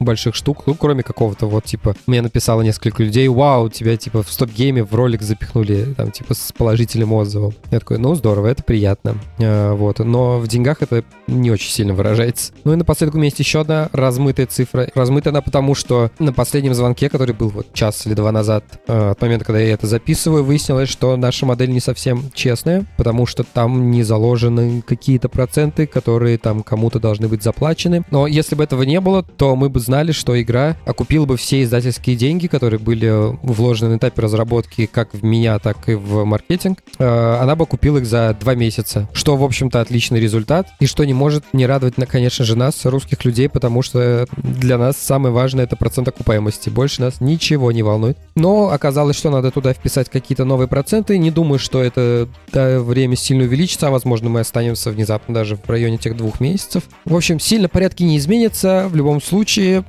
больших 0.01 0.35
штук, 0.35 0.65
ну, 0.67 0.75
кроме 0.75 1.03
какого-то 1.03 1.47
вот, 1.47 1.65
типа, 1.65 1.95
мне 2.07 2.23
написало 2.23 2.63
несколько 2.63 3.03
людей, 3.03 3.29
вау, 3.29 3.69
тебя, 3.69 3.97
типа, 3.97 4.23
в 4.23 4.33
стоп-гейме 4.33 4.83
в 4.85 4.95
ролик 4.95 5.23
запихнули, 5.23 5.95
там, 5.97 6.11
типа, 6.11 6.35
с 6.35 6.53
положительным 6.53 7.13
отзывом. 7.13 7.55
Я 7.71 7.81
такой, 7.81 7.99
ну, 7.99 8.15
здорово, 8.15 8.49
это 8.49 8.63
приятно. 8.63 9.17
А, 9.39 9.75
вот, 9.75 9.99
но 9.99 10.39
в 10.39 10.49
деньгах 10.49 10.83
это 10.83 11.05
не 11.27 11.51
очень 11.51 11.71
сильно 11.71 11.95
выражается. 11.95 12.53
Ну 12.65 12.73
и 12.73 12.77
напоследок 12.77 13.15
у 13.15 13.19
меня 13.19 13.27
есть 13.27 13.39
еще 13.39 13.61
одна 13.61 13.89
размытая 13.93 14.47
цифра. 14.47 14.89
Размытая 14.95 15.33
она 15.33 15.43
потому, 15.43 15.75
что 15.75 16.11
на 16.19 16.33
последнем 16.33 16.75
звонке, 16.75 17.09
который 17.09 17.35
был 17.35 17.49
вот 17.49 17.73
час 17.73 18.07
или 18.07 18.15
два 18.15 18.33
назад, 18.33 18.65
а, 18.89 19.11
от 19.11 19.21
момента, 19.21 19.45
когда 19.45 19.61
я 19.61 19.75
это 19.75 19.87
записываю, 19.87 20.45
выяснилось, 20.45 20.89
что 20.89 21.17
наша 21.17 21.47
модель 21.47 21.71
не 21.71 21.81
совсем 21.81 22.31
честная, 22.35 22.87
потому 22.97 23.27
что 23.27 23.45
там 23.45 23.91
не 23.91 24.03
заложены 24.03 24.83
какие-то 24.83 25.29
проценты, 25.29 25.87
которые 25.87 26.39
там 26.39 26.63
кому-то 26.63 26.99
должны 26.99 27.29
быть 27.29 27.43
заплачены. 27.43 28.05
Но 28.11 28.27
если 28.27 28.55
бы 28.55 28.65
этого 28.65 28.83
не 28.83 29.01
было, 29.01 29.23
то 29.23 29.57
мы 29.57 29.69
бы 29.69 29.81
знали, 29.91 30.13
что 30.13 30.41
игра 30.41 30.77
окупила 30.87 31.27
бы 31.27 31.37
все 31.37 31.65
издательские 31.65 32.15
деньги, 32.15 32.47
которые 32.47 32.79
были 32.79 33.13
вложены 33.45 33.91
на 33.91 33.97
этапе 33.97 34.23
разработки 34.23 34.87
как 34.87 35.13
в 35.13 35.25
меня, 35.25 35.59
так 35.59 35.89
и 35.89 35.95
в 35.95 36.25
маркетинг. 36.25 36.79
А, 37.01 37.41
она 37.43 37.57
бы 37.57 37.67
купила 37.67 37.99
их 37.99 38.07
за 38.07 38.37
два 38.39 38.55
месяца, 38.55 39.09
что, 39.13 39.37
в 39.37 39.43
общем-то, 39.43 39.81
отличный 39.81 40.21
результат, 40.21 40.69
и 40.79 40.87
что 40.87 41.05
не 41.05 41.13
может 41.13 41.43
не 41.53 41.67
радовать, 41.67 41.97
конечно 42.09 42.45
же, 42.45 42.57
нас, 42.57 42.85
русских 42.85 43.25
людей, 43.25 43.49
потому 43.49 43.83
что 43.83 44.27
для 44.37 44.79
нас 44.79 44.97
самое 44.97 45.35
важное— 45.35 45.65
это 45.67 45.75
процент 45.75 46.07
окупаемости. 46.07 46.71
Больше 46.71 47.01
нас 47.01 47.21
ничего 47.21 47.73
не 47.73 47.83
волнует. 47.83 48.17
Но 48.37 48.71
оказалось, 48.71 49.17
что 49.17 49.31
надо 49.31 49.51
туда 49.51 49.73
вписать 49.73 50.09
какие-то 50.09 50.45
новые 50.45 50.69
проценты. 50.69 51.19
Не 51.19 51.33
думаю, 51.33 51.59
что 51.59 51.83
это 51.83 52.29
до 52.53 52.81
время 52.81 53.17
сильно 53.17 53.43
увеличится, 53.43 53.89
а 53.89 53.91
возможно 53.91 54.29
мы 54.29 54.39
останемся 54.39 54.93
внезапно 54.93 55.35
даже 55.35 55.57
в 55.57 55.69
районе 55.69 55.99
тех 55.99 56.17
двух 56.17 56.39
месяцев. 56.39 56.85
В 57.05 57.17
общем, 57.17 57.41
сильно 57.41 57.69
порядки 57.69 58.05
не 58.05 58.19
изменятся. 58.19 58.87
В 58.89 58.95
любом 58.95 59.21
случае, 59.21 59.80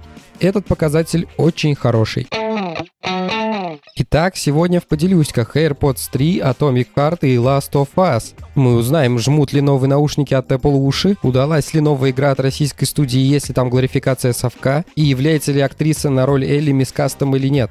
этот 0.41 0.65
показатель 0.65 1.27
очень 1.37 1.75
хороший. 1.75 2.27
Итак, 3.95 4.35
сегодня 4.35 4.81
в 4.81 4.87
поделюськах 4.87 5.55
AirPods 5.55 6.09
3, 6.11 6.39
Atomic 6.39 6.87
Heart 6.95 7.19
и 7.21 7.35
Last 7.35 7.73
of 7.73 7.89
Us. 7.95 8.33
Мы 8.55 8.75
узнаем, 8.75 9.19
жмут 9.19 9.53
ли 9.53 9.61
новые 9.61 9.89
наушники 9.89 10.33
от 10.33 10.51
Apple 10.51 10.75
уши, 10.75 11.15
удалась 11.23 11.73
ли 11.73 11.81
новая 11.81 12.09
игра 12.09 12.31
от 12.31 12.39
российской 12.39 12.85
студии, 12.85 13.19
если 13.19 13.53
там 13.53 13.69
гларификация 13.69 14.33
совка, 14.33 14.85
и 14.95 15.03
является 15.03 15.51
ли 15.51 15.61
актриса 15.61 16.09
на 16.09 16.25
роль 16.25 16.45
Элли 16.45 16.71
мискастом 16.71 17.35
или 17.35 17.47
нет. 17.47 17.69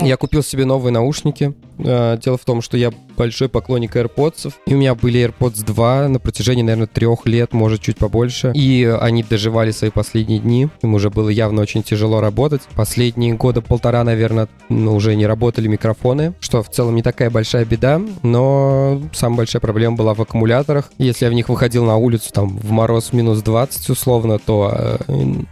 Я 0.00 0.16
купил 0.16 0.42
себе 0.42 0.64
новые 0.64 0.92
наушники. 0.92 1.54
Э, 1.78 2.18
дело 2.22 2.38
в 2.38 2.44
том, 2.44 2.62
что 2.62 2.76
я 2.76 2.90
большой 3.16 3.48
поклонник 3.48 3.96
AirPods, 3.96 4.52
и 4.66 4.74
у 4.74 4.78
меня 4.78 4.94
были 4.94 5.20
AirPods 5.20 5.64
2 5.64 6.08
на 6.08 6.18
протяжении, 6.18 6.62
наверное, 6.62 6.86
трех 6.86 7.26
лет, 7.26 7.52
может, 7.52 7.80
чуть 7.80 7.96
побольше. 7.96 8.52
И 8.54 8.84
они 9.00 9.22
доживали 9.22 9.70
свои 9.70 9.90
последние 9.90 10.40
дни. 10.40 10.68
Им 10.82 10.94
уже 10.94 11.10
было 11.10 11.28
явно 11.28 11.62
очень 11.62 11.82
тяжело 11.82 12.20
работать. 12.20 12.62
Последние 12.74 13.34
года 13.34 13.60
полтора, 13.60 14.04
наверное, 14.04 14.48
ну, 14.68 14.94
уже 14.94 15.14
не 15.16 15.26
работали 15.26 15.68
микрофоны, 15.68 16.34
что 16.40 16.62
в 16.62 16.70
целом 16.70 16.94
не 16.94 17.02
такая 17.02 17.30
большая 17.30 17.64
беда, 17.64 18.00
но 18.22 19.00
самая 19.12 19.38
большая 19.38 19.60
проблема 19.60 19.96
была 19.96 20.14
в 20.14 20.22
аккумуляторах. 20.22 20.90
Если 20.98 21.24
я 21.24 21.30
в 21.30 21.34
них 21.34 21.48
выходил 21.48 21.84
на 21.84 21.96
улицу, 21.96 22.32
там, 22.32 22.56
в 22.58 22.70
мороз 22.70 23.12
минус 23.12 23.42
20 23.42 23.90
условно, 23.90 24.38
то 24.38 24.72
э, 24.74 24.96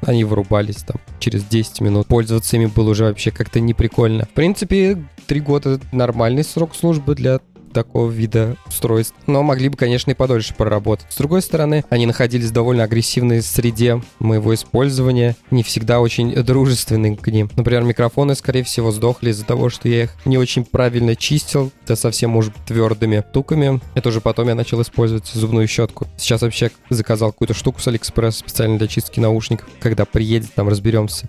они 0.07 0.25
вырубались 0.25 0.77
там 0.77 0.97
через 1.19 1.45
10 1.45 1.81
минут. 1.81 2.07
Пользоваться 2.07 2.57
ими 2.57 2.67
было 2.67 2.91
уже 2.91 3.05
вообще 3.05 3.31
как-то 3.31 3.61
неприкольно. 3.61 4.25
В 4.25 4.31
принципе, 4.31 5.05
три 5.27 5.41
года 5.41 5.81
нормальный 6.13 6.45
срок 6.45 6.75
службы 6.75 7.15
для 7.15 7.41
такого 7.73 8.11
вида 8.11 8.59
устройств. 8.67 9.15
Но 9.27 9.43
могли 9.43 9.71
бы, 9.71 9.79
конечно, 9.79 10.11
и 10.11 10.15
подольше 10.15 10.55
проработать. 10.55 11.07
С 11.09 11.17
другой 11.17 11.41
стороны, 11.41 11.87
они 11.89 12.05
находились 12.05 12.51
в 12.51 12.53
довольно 12.53 12.85
агрессивной 12.85 13.41
среде 13.41 14.03
моего 14.19 14.53
использования, 14.53 15.37
не 15.51 15.63
всегда 15.63 16.01
очень 16.01 16.35
дружественны 16.35 17.17
к 17.17 17.27
ним. 17.29 17.51
Например, 17.57 17.83
микрофоны, 17.83 18.35
скорее 18.35 18.63
всего, 18.63 18.91
сдохли 18.93 19.31
из-за 19.31 19.47
того, 19.47 19.71
что 19.71 19.89
я 19.89 20.03
их 20.03 20.15
не 20.27 20.37
очень 20.37 20.67
правильно 20.67 21.17
чистил, 21.17 21.73
а 21.87 21.97
совсем 21.97 22.37
уж 22.37 22.49
твердыми 22.67 23.25
штуками. 23.33 23.81
Это 23.95 24.11
уже 24.11 24.21
потом 24.21 24.49
я 24.49 24.55
начал 24.55 24.83
использовать 24.83 25.27
зубную 25.29 25.67
щетку. 25.67 26.07
Сейчас 26.19 26.43
вообще 26.43 26.71
заказал 26.91 27.33
какую-то 27.33 27.55
штуку 27.55 27.81
с 27.81 27.89
Алиэкспресс 27.89 28.37
специально 28.37 28.77
для 28.77 28.87
чистки 28.87 29.19
наушников. 29.19 29.67
Когда 29.81 30.05
приедет, 30.05 30.53
там 30.53 30.69
разберемся. 30.69 31.27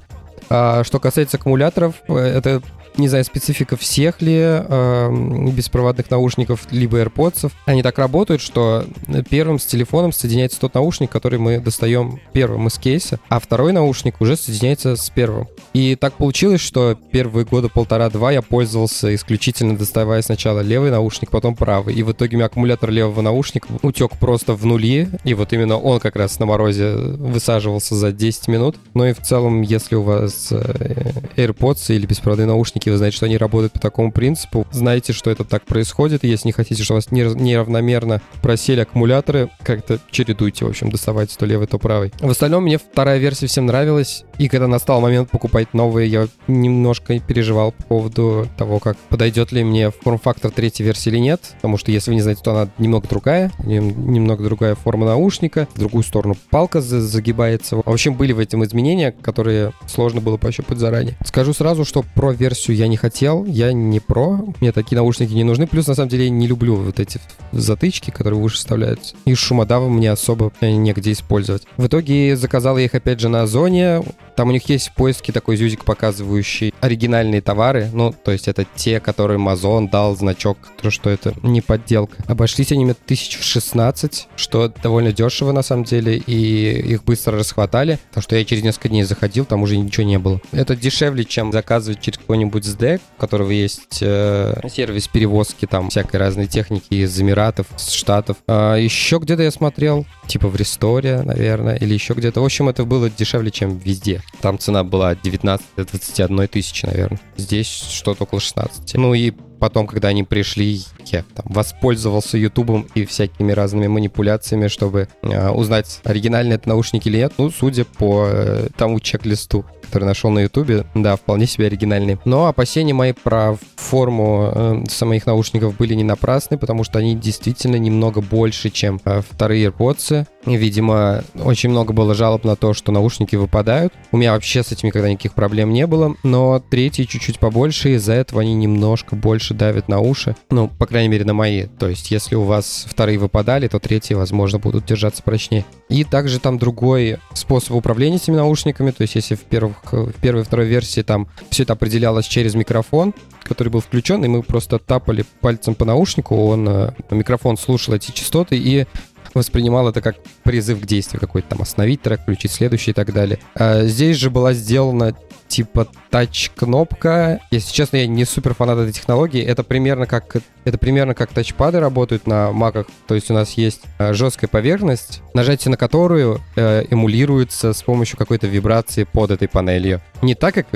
А 0.50 0.84
что 0.84 1.00
касается 1.00 1.38
аккумуляторов, 1.38 1.96
э, 2.10 2.16
это 2.16 2.62
не 2.98 3.08
знаю, 3.08 3.24
специфика 3.26 3.78
всех 3.78 4.22
ли 4.22 4.38
э, 4.40 5.50
беспроводных 5.52 6.10
наушников, 6.10 6.68
либо 6.72 7.02
AirPods. 7.02 7.52
Они 7.66 7.84
так 7.84 7.98
работают, 7.98 8.42
что 8.42 8.86
первым 9.30 9.60
с 9.60 9.66
телефоном 9.66 10.12
соединяется 10.12 10.60
тот 10.60 10.74
наушник, 10.74 11.10
который 11.10 11.40
мы 11.40 11.60
достаем 11.60 12.20
первым 12.34 12.68
из 12.68 12.78
кейса, 12.78 13.20
а 13.30 13.40
второй 13.40 13.74
наушник 13.74 14.22
уже 14.22 14.36
соединяется 14.36 14.96
с 14.96 15.10
первым. 15.10 15.48
И 15.74 15.96
так 15.96 16.14
получилось, 16.14 16.62
что 16.62 16.98
первые 17.12 17.46
года 17.46 17.70
полтора-два 17.70 18.32
я 18.32 18.42
пользовался 18.42 19.14
исключительно 19.14 19.78
доставая 19.78 20.22
сначала 20.22 20.60
левый 20.62 20.92
наушник, 20.92 21.32
потом 21.32 21.56
правый. 21.56 21.96
И 21.96 22.04
в 22.04 22.12
итоге 22.12 22.36
у 22.36 22.40
меня 22.40 22.46
аккумулятор 22.48 22.92
левого 22.92 23.22
наушника 23.22 23.68
утек 23.82 24.12
просто 24.20 24.54
в 24.54 24.66
нули, 24.66 25.10
и 25.24 25.34
вот 25.34 25.54
именно 25.54 25.78
он 25.78 26.00
как 26.00 26.16
раз 26.16 26.40
на 26.40 26.46
морозе 26.46 26.94
высаживался 26.94 27.96
за 27.96 28.12
10 28.12 28.48
минут. 28.48 28.78
Но 28.94 29.08
и 29.08 29.14
в 29.14 29.22
целом, 29.22 29.62
если 29.62 29.96
у 29.96 30.04
вас 30.04 30.50
э, 30.52 31.24
AirPods 31.36 31.96
или 31.96 32.06
беспроводные 32.06 32.48
наушники 32.48 32.83
наушники, 32.84 32.90
вы 32.90 32.98
знаете, 32.98 33.18
что 33.18 33.26
они 33.26 33.38
работают 33.38 33.74
по 33.74 33.80
такому 33.80 34.12
принципу. 34.12 34.68
Знаете, 34.72 35.14
что 35.14 35.32
это 35.32 35.44
так 35.44 35.66
происходит. 35.66 36.24
Если 36.24 36.48
не 36.48 36.52
хотите, 36.52 36.84
чтобы 36.84 36.98
у 36.98 37.02
вас 37.02 37.12
неравномерно 37.12 38.22
просели 38.42 38.82
аккумуляторы, 38.82 39.50
как-то 39.64 40.00
чередуйте, 40.12 40.66
в 40.66 40.70
общем, 40.70 40.90
доставайте 40.90 41.36
то 41.38 41.46
левый, 41.46 41.68
то 41.68 41.78
правый. 41.78 42.12
В 42.20 42.30
остальном 42.30 42.64
мне 42.64 42.78
вторая 42.78 43.20
версия 43.20 43.48
всем 43.48 43.66
нравилась. 43.66 44.26
И 44.38 44.48
когда 44.48 44.68
настал 44.68 45.02
момент 45.02 45.30
покупать 45.30 45.74
новые, 45.74 46.10
я 46.10 46.28
немножко 46.48 47.20
переживал 47.20 47.72
по 47.72 47.84
поводу 47.84 48.48
того, 48.58 48.80
как 48.80 48.98
подойдет 49.10 49.52
ли 49.52 49.64
мне 49.64 49.92
форм-фактор 49.92 50.52
третьей 50.52 50.86
версии 50.86 51.10
или 51.10 51.20
нет. 51.20 51.42
Потому 51.56 51.78
что, 51.78 51.92
если 51.92 52.12
вы 52.12 52.16
не 52.16 52.22
знаете, 52.22 52.42
то 52.44 52.52
она 52.52 52.70
немного 52.78 53.08
другая, 53.08 53.52
немного 53.64 54.44
другая 54.44 54.76
форма 54.76 55.06
наушника, 55.06 55.68
в 55.76 55.80
другую 55.80 56.04
сторону 56.04 56.36
палка 56.50 56.82
загибается. 56.82 57.78
В 57.78 57.84
общем, 57.86 58.16
были 58.16 58.34
в 58.34 58.40
этом 58.40 58.64
изменения, 58.64 59.12
которые 59.12 59.74
сложно 59.88 60.22
было 60.22 60.38
пощупать 60.38 60.80
заранее. 60.80 61.18
Скажу 61.26 61.54
сразу, 61.54 61.86
что 61.86 62.04
про 62.16 62.32
версию 62.32 62.73
я 62.74 62.88
не 62.88 62.98
хотел, 62.98 63.46
я 63.46 63.74
не 63.74 64.00
про, 64.00 64.40
мне 64.60 64.72
такие 64.72 64.98
наушники 64.98 65.34
не 65.34 65.44
нужны. 65.44 65.68
Плюс, 65.68 65.88
на 65.88 65.96
самом 65.96 66.10
деле, 66.10 66.26
я 66.26 66.30
не 66.30 66.48
люблю 66.48 66.76
вот 66.76 67.00
эти 67.00 67.20
затычки, 67.52 68.12
которые 68.12 68.40
в 68.40 68.44
уши 68.44 68.58
вставляются. 68.58 69.16
И 69.26 69.34
шумодавы 69.36 69.90
мне 69.90 70.12
особо 70.12 70.52
негде 70.62 71.12
использовать. 71.12 71.64
В 71.78 71.88
итоге 71.88 72.36
заказал 72.36 72.78
я 72.78 72.86
их 72.86 72.96
опять 72.96 73.20
же 73.20 73.30
на 73.30 73.44
Озоне. 73.44 74.04
Там 74.36 74.50
у 74.50 74.52
них 74.52 74.68
есть 74.70 74.90
в 74.90 74.96
поиске 74.96 75.32
такой 75.32 75.58
зюзик, 75.58 75.86
показывающий 75.86 76.74
оригинальные 76.82 77.42
товары. 77.42 77.90
Ну, 77.94 78.14
то 78.14 78.32
есть 78.32 78.48
это 78.48 78.66
те, 78.76 79.00
которые 79.00 79.40
Amazon 79.40 79.90
дал 79.90 80.16
значок, 80.16 80.58
что 80.90 81.10
это 81.10 81.34
не 81.44 81.62
подделка. 81.62 82.18
Обошлись 82.28 82.72
они 82.72 82.86
мне 82.86 82.94
тысяч 82.94 83.38
в 83.38 83.44
16, 83.44 84.28
что 84.36 84.74
довольно 84.82 85.12
дешево 85.12 85.52
на 85.52 85.62
самом 85.62 85.84
деле, 85.84 86.18
и 86.18 86.94
их 86.94 87.04
быстро 87.04 87.38
расхватали. 87.38 88.00
Так 88.12 88.24
что 88.24 88.36
я 88.36 88.44
через 88.44 88.64
несколько 88.64 88.90
дней 88.90 89.04
заходил, 89.04 89.46
там 89.46 89.62
уже 89.62 89.78
ничего 89.78 90.06
не 90.06 90.20
было. 90.20 90.42
Это 90.52 90.76
дешевле, 90.76 91.26
чем 91.26 91.52
заказывать 91.52 92.02
через 92.02 92.18
какой-нибудь 92.18 92.63
SDEC, 92.64 93.02
у 93.18 93.22
которого 93.22 93.52
есть 93.52 94.00
э, 94.02 94.54
сервис 94.70 95.08
перевозки 95.08 95.66
там 95.66 95.90
всякой 95.90 96.18
разной 96.18 96.48
техники 96.48 96.94
из 96.94 97.20
Эмиратов, 97.20 97.68
с 97.78 97.92
Штатов. 97.92 98.38
А 98.48 98.76
еще 98.76 99.18
где-то 99.18 99.44
я 99.44 99.52
смотрел, 99.52 100.06
типа 100.28 100.48
в 100.48 100.56
Ресторе, 100.56 101.22
наверное, 101.22 101.76
или 101.76 101.94
еще 101.94 102.14
где-то. 102.14 102.42
В 102.42 102.46
общем, 102.46 102.70
это 102.70 102.86
было 102.86 103.10
дешевле, 103.10 103.52
чем 103.52 103.78
везде. 103.78 104.22
Там 104.42 104.60
цена 104.60 104.84
была 104.84 105.12
от 105.12 105.22
19 105.22 105.66
до 105.78 105.86
21 105.86 106.48
тысячи, 106.48 106.86
наверное. 106.86 107.20
Здесь 107.38 107.68
что-то 107.68 108.24
около 108.24 108.40
16. 108.40 108.96
Ну 108.96 109.14
и 109.14 109.34
потом, 109.64 109.88
когда 109.88 110.10
они 110.10 110.24
пришли, 110.24 110.82
я 111.06 111.24
там 111.34 111.46
воспользовался 111.48 112.38
Ютубом 112.38 112.86
и 112.96 113.06
всякими 113.06 113.54
разными 113.54 113.88
манипуляциями, 113.88 114.68
чтобы 114.68 115.08
э, 115.22 115.50
узнать, 115.52 116.02
оригинальные 116.04 116.56
это 116.56 116.68
наушники 116.68 117.08
или 117.08 117.18
нет. 117.18 117.34
Ну, 117.38 117.50
судя 117.50 117.86
по 117.86 118.28
э, 118.28 118.68
тому 118.76 119.00
чек-листу, 119.00 119.64
который 119.84 120.06
нашел 120.06 120.32
на 120.32 120.40
Ютубе, 120.40 120.86
да, 120.96 121.16
вполне 121.16 121.46
себе 121.46 121.68
оригинальные. 121.68 122.20
Но 122.26 122.48
опасения 122.48 122.94
мои 122.94 123.14
про 123.14 123.58
форму 123.78 124.52
э, 124.54 124.84
самих 124.90 125.26
наушников 125.28 125.78
были 125.78 125.94
не 125.94 126.04
напрасны, 126.04 126.58
потому 126.58 126.84
что 126.84 127.00
они 127.00 127.16
действительно 127.16 127.78
немного 127.78 128.20
больше, 128.20 128.70
чем 128.70 129.00
э, 129.06 129.22
вторые 129.22 129.68
AirPods. 129.68 130.13
Видимо, 130.46 131.24
очень 131.36 131.70
много 131.70 131.94
было 131.94 132.14
жалоб 132.14 132.44
на 132.44 132.56
то, 132.56 132.74
что 132.74 132.92
наушники 132.92 133.36
выпадают. 133.36 133.94
У 134.12 134.18
меня 134.18 134.34
вообще 134.34 134.64
с 134.64 134.72
этим 134.72 134.88
никогда 134.88 135.10
никаких 135.10 135.34
проблем 135.34 135.72
не 135.72 135.88
было, 135.88 136.16
но 136.24 136.60
третьи 136.60 137.04
чуть-чуть 137.04 137.40
побольше, 137.40 137.96
из-за 137.96 138.14
этого 138.14 138.42
они 138.42 138.54
немножко 138.54 139.16
больше 139.16 139.54
давят 139.54 139.88
на 139.88 140.00
уши. 140.00 140.36
Ну, 140.50 140.68
по 140.68 140.86
крайней 140.86 141.10
мере, 141.10 141.26
на 141.26 141.34
мои. 141.34 141.66
То 141.80 141.88
есть, 141.88 142.12
если 142.12 142.36
у 142.36 142.44
вас 142.44 142.86
вторые 142.88 143.18
выпадали, 143.18 143.68
то 143.68 143.80
третьи, 143.80 144.14
возможно, 144.14 144.60
будут 144.60 144.86
держаться 144.86 145.24
прочнее. 145.24 145.66
И 145.90 146.04
также 146.04 146.40
там 146.40 146.58
другой 146.58 147.18
способ 147.34 147.72
управления 147.72 148.18
этими 148.18 148.36
наушниками. 148.36 148.92
То 148.92 149.04
есть, 149.04 149.16
если 149.16 149.36
в, 149.36 149.42
первых, 149.42 149.78
в 149.92 150.14
первой 150.22 150.42
и 150.42 150.46
второй 150.46 150.68
версии 150.68 151.02
там 151.02 151.28
все 151.50 151.64
это 151.64 151.74
определялось 151.74 152.26
через 152.26 152.56
микрофон, 152.56 153.14
который 153.44 153.70
был 153.70 153.82
включен, 153.82 154.24
и 154.24 154.28
мы 154.28 154.44
просто 154.44 154.80
тапали 154.80 155.26
пальцем 155.42 155.76
по 155.76 155.86
наушнику, 155.86 156.36
он, 156.36 156.68
э, 156.68 156.92
микрофон 157.12 157.58
слушал 157.58 157.94
эти 157.94 158.12
частоты 158.12 158.58
и 158.58 158.86
воспринимал 159.34 159.90
это 159.90 160.02
как 160.02 160.18
призыв 160.44 160.82
к 160.82 160.86
действию 160.86 161.20
какой-то, 161.20 161.50
там 161.50 161.62
остановить 161.62 162.02
трек, 162.02 162.22
включить 162.22 162.52
следующий 162.52 162.92
и 162.92 162.94
так 162.94 163.14
далее. 163.14 163.40
А 163.56 163.86
здесь 163.86 164.18
же 164.18 164.30
была 164.30 164.54
сделана 164.54 165.16
типа 165.48 165.88
тач-кнопка. 166.14 167.40
Если 167.50 167.74
честно, 167.74 167.98
я 167.98 168.06
не 168.06 168.24
супер 168.24 168.54
фанат 168.54 168.78
этой 168.78 168.94
технологии. 168.94 169.42
Это 169.42 169.64
примерно 169.64 170.06
как 170.06 170.36
это 170.64 170.78
примерно 170.78 171.14
как 171.14 171.34
тачпады 171.34 171.80
работают 171.80 172.28
на 172.28 172.52
маках. 172.52 172.88
То 173.08 173.16
есть 173.16 173.30
у 173.30 173.34
нас 173.34 173.54
есть 173.54 173.82
э, 173.98 174.14
жесткая 174.14 174.48
поверхность, 174.48 175.22
нажатие 175.34 175.72
на 175.72 175.78
которую 175.78 176.40
э, 176.56 176.86
эмулируется 176.90 177.74
с 177.74 177.82
помощью 177.82 178.18
какой-то 178.18 178.48
вибрации 178.48 179.04
под 179.04 179.32
этой 179.32 179.48
панелью. 179.48 180.02
Не 180.22 180.36
так, 180.36 180.54
как 180.54 180.68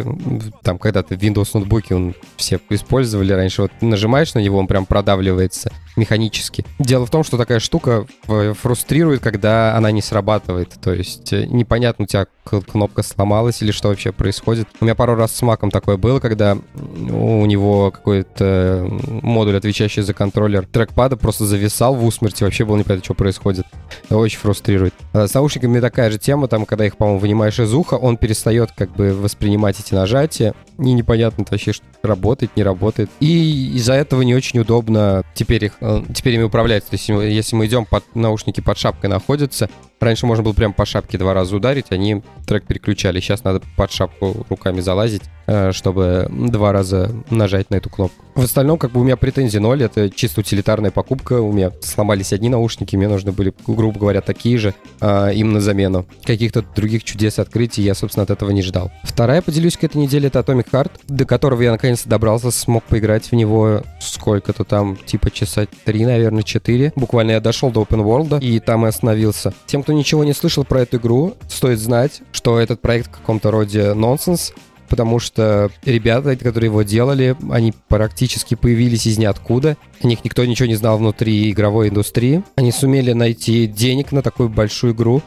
там 0.64 0.78
когда-то 0.78 1.16
в 1.16 1.20
Windows 1.20 1.52
ноутбуке 1.54 1.96
он 1.96 2.16
все 2.36 2.60
использовали 2.70 3.32
раньше. 3.32 3.62
Вот 3.62 3.72
нажимаешь 3.82 4.34
на 4.34 4.40
него, 4.40 4.58
он 4.58 4.68
прям 4.68 4.86
продавливается 4.86 5.72
механически. 5.96 6.66
Дело 6.80 7.06
в 7.06 7.10
том, 7.10 7.24
что 7.24 7.38
такая 7.38 7.60
штука 7.60 8.06
фрустрирует, 8.28 9.22
когда 9.22 9.76
она 9.76 9.92
не 9.92 10.02
срабатывает. 10.02 10.74
То 10.82 10.94
есть 10.94 11.32
э, 11.32 11.46
непонятно, 11.46 12.04
у 12.04 12.08
тебя 12.08 12.28
кнопка 12.44 13.04
сломалась 13.04 13.62
или 13.62 13.72
что 13.72 13.90
вообще 13.90 14.12
происходит. 14.12 14.68
У 14.80 14.86
меня 14.86 14.96
пару 14.96 15.16
раз 15.16 15.27
с 15.28 15.42
маком 15.42 15.72
такое 15.72 15.98
было, 15.98 16.20
когда 16.20 16.58
у 16.86 17.46
него 17.46 17.92
какой-то 17.92 18.88
модуль, 19.22 19.58
отвечающий 19.58 20.02
за 20.02 20.14
контроллер 20.14 20.66
трекпада, 20.66 21.18
просто 21.18 21.46
зависал 21.46 21.96
в 21.96 22.06
усмерти, 22.06 22.44
вообще 22.44 22.66
было 22.66 22.78
непонятно, 22.78 23.04
что 23.04 23.14
происходит. 23.14 23.66
Это 24.06 24.18
очень 24.18 24.40
фрустрирует. 24.40 24.94
А 25.14 25.28
с 25.28 25.34
наушниками 25.34 25.80
такая 25.80 26.12
же 26.12 26.18
тема, 26.18 26.48
там, 26.48 26.66
когда 26.66 26.86
их, 26.86 26.98
по-моему, 26.98 27.20
вынимаешь 27.20 27.60
из 27.60 27.74
уха, 27.74 27.96
он 27.96 28.18
перестает 28.18 28.72
как 28.76 28.92
бы 28.92 29.14
воспринимать 29.14 29.80
эти 29.80 29.94
нажатия, 29.94 30.54
и 30.78 30.94
непонятно 30.94 31.46
вообще, 31.50 31.74
что 31.74 31.86
работает, 32.04 32.52
не 32.56 32.64
работает. 32.64 33.10
И 33.20 33.76
из-за 33.76 33.94
этого 33.94 34.22
не 34.22 34.36
очень 34.36 34.60
удобно 34.60 35.24
теперь 35.34 35.66
их 35.66 35.78
Э, 35.88 36.02
теперь 36.14 36.36
ими 36.36 36.44
управлять. 36.44 36.84
То 36.86 36.94
есть 36.94 37.08
если 37.08 37.56
мы 37.56 37.66
идем 37.66 37.86
под 37.86 38.04
наушники 38.16 38.62
под 38.62 38.78
шапкой 38.78 39.10
находятся, 39.10 39.70
раньше 40.00 40.26
можно 40.26 40.44
было 40.44 40.54
прям 40.54 40.74
по 40.74 40.86
шапке 40.86 41.18
два 41.18 41.34
раза 41.34 41.56
ударить, 41.56 41.86
они 41.92 42.24
трек 42.46 42.66
переключали. 42.66 43.20
Сейчас 43.20 43.44
надо 43.44 43.62
под 43.76 43.92
шапку 43.92 44.46
руками 44.50 44.82
залазить, 44.82 45.24
э, 45.24 45.30
чтобы 45.72 46.28
два 46.30 46.72
раза 46.72 47.12
нажать 47.30 47.70
на 47.70 47.76
эту 47.76 47.90
кнопку. 47.90 48.24
В 48.36 48.44
остальном, 48.44 48.78
как 48.78 48.92
бы 48.92 49.02
у 49.02 49.04
меня 49.04 49.18
претензий 49.18 49.58
ноль, 49.58 49.82
это 49.82 50.12
чисто 50.12 50.42
утилитарная 50.42 50.92
покупка. 50.92 51.42
У 51.42 51.52
меня 51.52 51.72
сломались 51.82 52.34
одни 52.34 52.50
наушники, 52.50 52.96
мне 52.96 53.08
нужны 53.08 53.32
были, 53.32 53.52
грубо 53.66 54.00
говоря, 54.00 54.22
такие 54.22 54.60
же 54.60 54.76
а, 55.02 55.30
им 55.30 55.54
на 55.54 55.60
замену. 55.60 56.06
Каких-то 56.24 56.64
других 56.76 57.04
чудес 57.04 57.40
открытий 57.40 57.82
я, 57.82 57.96
собственно, 57.96 58.26
от 58.26 58.30
этого 58.30 58.52
не 58.52 58.62
ждал. 58.62 58.92
Вторая, 59.04 59.42
поделюсь 59.42 59.76
к 59.76 59.84
этой 59.84 59.98
неделе, 59.98 60.28
это 60.28 60.40
Atomic 60.40 60.70
Heart, 60.72 60.92
до 61.08 61.26
которого 61.26 61.64
я 61.64 61.72
наконец-то 61.72 62.08
добрался, 62.10 62.52
смог 62.52 62.84
поиграть 62.84 63.32
в 63.32 63.34
него 63.34 63.82
сколько-то 64.00 64.64
там, 64.66 64.98
типа 64.98 65.32
часа 65.32 65.66
три, 65.86 66.06
наверное, 66.06 66.44
четыре. 66.44 66.94
Буквально 66.96 67.32
я 67.32 67.40
дошел 67.40 67.72
до 67.72 67.82
Open 67.82 68.04
World, 68.04 68.40
и 68.40 68.60
там 68.60 68.86
и 68.86 68.90
остановился. 68.90 69.54
Тем, 69.66 69.82
кто 69.82 69.94
ничего 69.94 70.24
не 70.24 70.34
слышал 70.34 70.64
про 70.64 70.82
эту 70.82 70.98
игру, 70.98 71.34
стоит 71.48 71.80
знать, 71.80 72.22
что 72.32 72.60
этот 72.60 72.82
проект 72.82 73.08
в 73.08 73.12
каком-то 73.12 73.50
роде 73.50 73.94
нонсенс, 73.94 74.54
потому 74.90 75.20
что 75.20 75.70
ребята, 75.84 76.36
которые 76.36 76.70
его 76.70 76.82
делали, 76.84 77.36
они 77.50 77.74
практически 77.88 78.56
появились 78.56 79.06
из 79.06 79.18
ниоткуда. 79.18 79.78
О 80.02 80.08
них 80.08 80.24
никто 80.24 80.46
ничего 80.46 80.68
не 80.68 80.76
знал 80.76 80.98
внутри 80.98 81.52
игровой 81.52 81.90
индустрии. 81.90 82.44
Они 82.56 82.72
сумели 82.72 83.14
найти 83.14 83.68
денег 83.68 84.12
на 84.12 84.22
такую 84.22 84.50
большую 84.50 84.94
игру, 84.94 85.22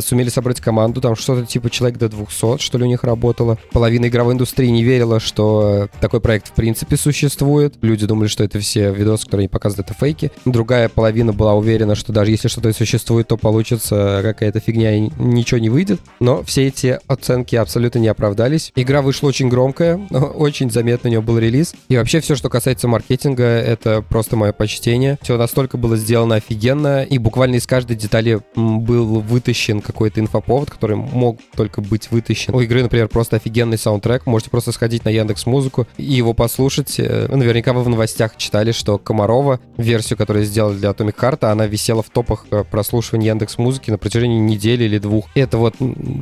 сумели 0.00 0.28
собрать 0.28 0.60
команду, 0.60 1.00
там 1.00 1.16
что-то 1.16 1.46
типа 1.46 1.70
человек 1.70 1.98
до 1.98 2.08
200, 2.08 2.58
что 2.58 2.78
ли, 2.78 2.84
у 2.84 2.86
них 2.86 3.04
работало. 3.04 3.58
Половина 3.72 4.06
игровой 4.06 4.34
индустрии 4.34 4.68
не 4.68 4.84
верила, 4.84 5.20
что 5.20 5.88
такой 6.00 6.20
проект 6.20 6.48
в 6.48 6.52
принципе 6.52 6.96
существует. 6.96 7.74
Люди 7.82 8.06
думали, 8.06 8.28
что 8.28 8.44
это 8.44 8.58
все 8.60 8.92
видосы, 8.92 9.24
которые 9.24 9.44
они 9.44 9.48
показывают, 9.48 9.90
это 9.90 9.98
фейки. 9.98 10.30
Другая 10.44 10.88
половина 10.88 11.32
была 11.32 11.54
уверена, 11.54 11.94
что 11.94 12.12
даже 12.12 12.30
если 12.30 12.48
что-то 12.48 12.72
существует, 12.72 13.28
то 13.28 13.36
получится 13.36 14.20
какая-то 14.22 14.60
фигня 14.60 14.94
и 14.94 15.10
ничего 15.18 15.58
не 15.58 15.68
выйдет. 15.68 16.00
Но 16.20 16.42
все 16.42 16.66
эти 16.68 16.98
оценки 17.06 17.56
абсолютно 17.56 17.98
не 17.98 18.08
оправдались. 18.08 18.72
Игра 18.76 19.02
вышла 19.02 19.28
очень 19.28 19.48
громкая, 19.48 19.96
очень 20.34 20.70
заметно 20.70 21.08
у 21.08 21.10
нее 21.10 21.20
был 21.20 21.38
релиз. 21.38 21.74
И 21.88 21.96
вообще 21.96 22.20
все, 22.20 22.34
что 22.34 22.48
касается 22.48 22.88
маркетинга, 22.88 23.44
это 23.44 24.02
просто 24.02 24.36
мое 24.36 24.52
почтение. 24.52 25.18
Все 25.22 25.36
настолько 25.36 25.76
было 25.76 25.96
сделано 25.96 26.36
офигенно, 26.36 27.02
и 27.02 27.18
буквально 27.18 27.56
из 27.56 27.66
каждой 27.66 27.96
детали 27.96 28.40
был 28.54 29.20
вытащен 29.20 29.65
вытащен 29.66 29.80
какой-то 29.80 30.20
инфоповод, 30.20 30.70
который 30.70 30.96
мог 30.96 31.38
только 31.56 31.80
быть 31.80 32.10
вытащен. 32.10 32.54
У 32.54 32.60
игры, 32.60 32.82
например, 32.82 33.08
просто 33.08 33.36
офигенный 33.36 33.78
саундтрек. 33.78 34.26
Можете 34.26 34.50
просто 34.50 34.72
сходить 34.72 35.04
на 35.04 35.08
Яндекс 35.08 35.46
Музыку 35.46 35.86
и 35.96 36.04
его 36.04 36.34
послушать. 36.34 36.98
Э, 36.98 37.28
наверняка 37.28 37.72
вы 37.72 37.82
в 37.82 37.88
новостях 37.88 38.36
читали, 38.36 38.72
что 38.72 38.98
Комарова, 38.98 39.60
версию, 39.76 40.18
которую 40.18 40.44
сделали 40.44 40.76
для 40.76 40.90
Atomic 40.90 41.16
Heart, 41.16 41.50
она 41.50 41.66
висела 41.66 42.02
в 42.02 42.10
топах 42.10 42.46
э, 42.50 42.64
прослушивания 42.70 43.28
Яндекс 43.28 43.58
Музыки 43.58 43.90
на 43.90 43.98
протяжении 43.98 44.38
недели 44.38 44.84
или 44.84 44.98
двух. 44.98 45.26
Это 45.34 45.58
вот 45.58 45.74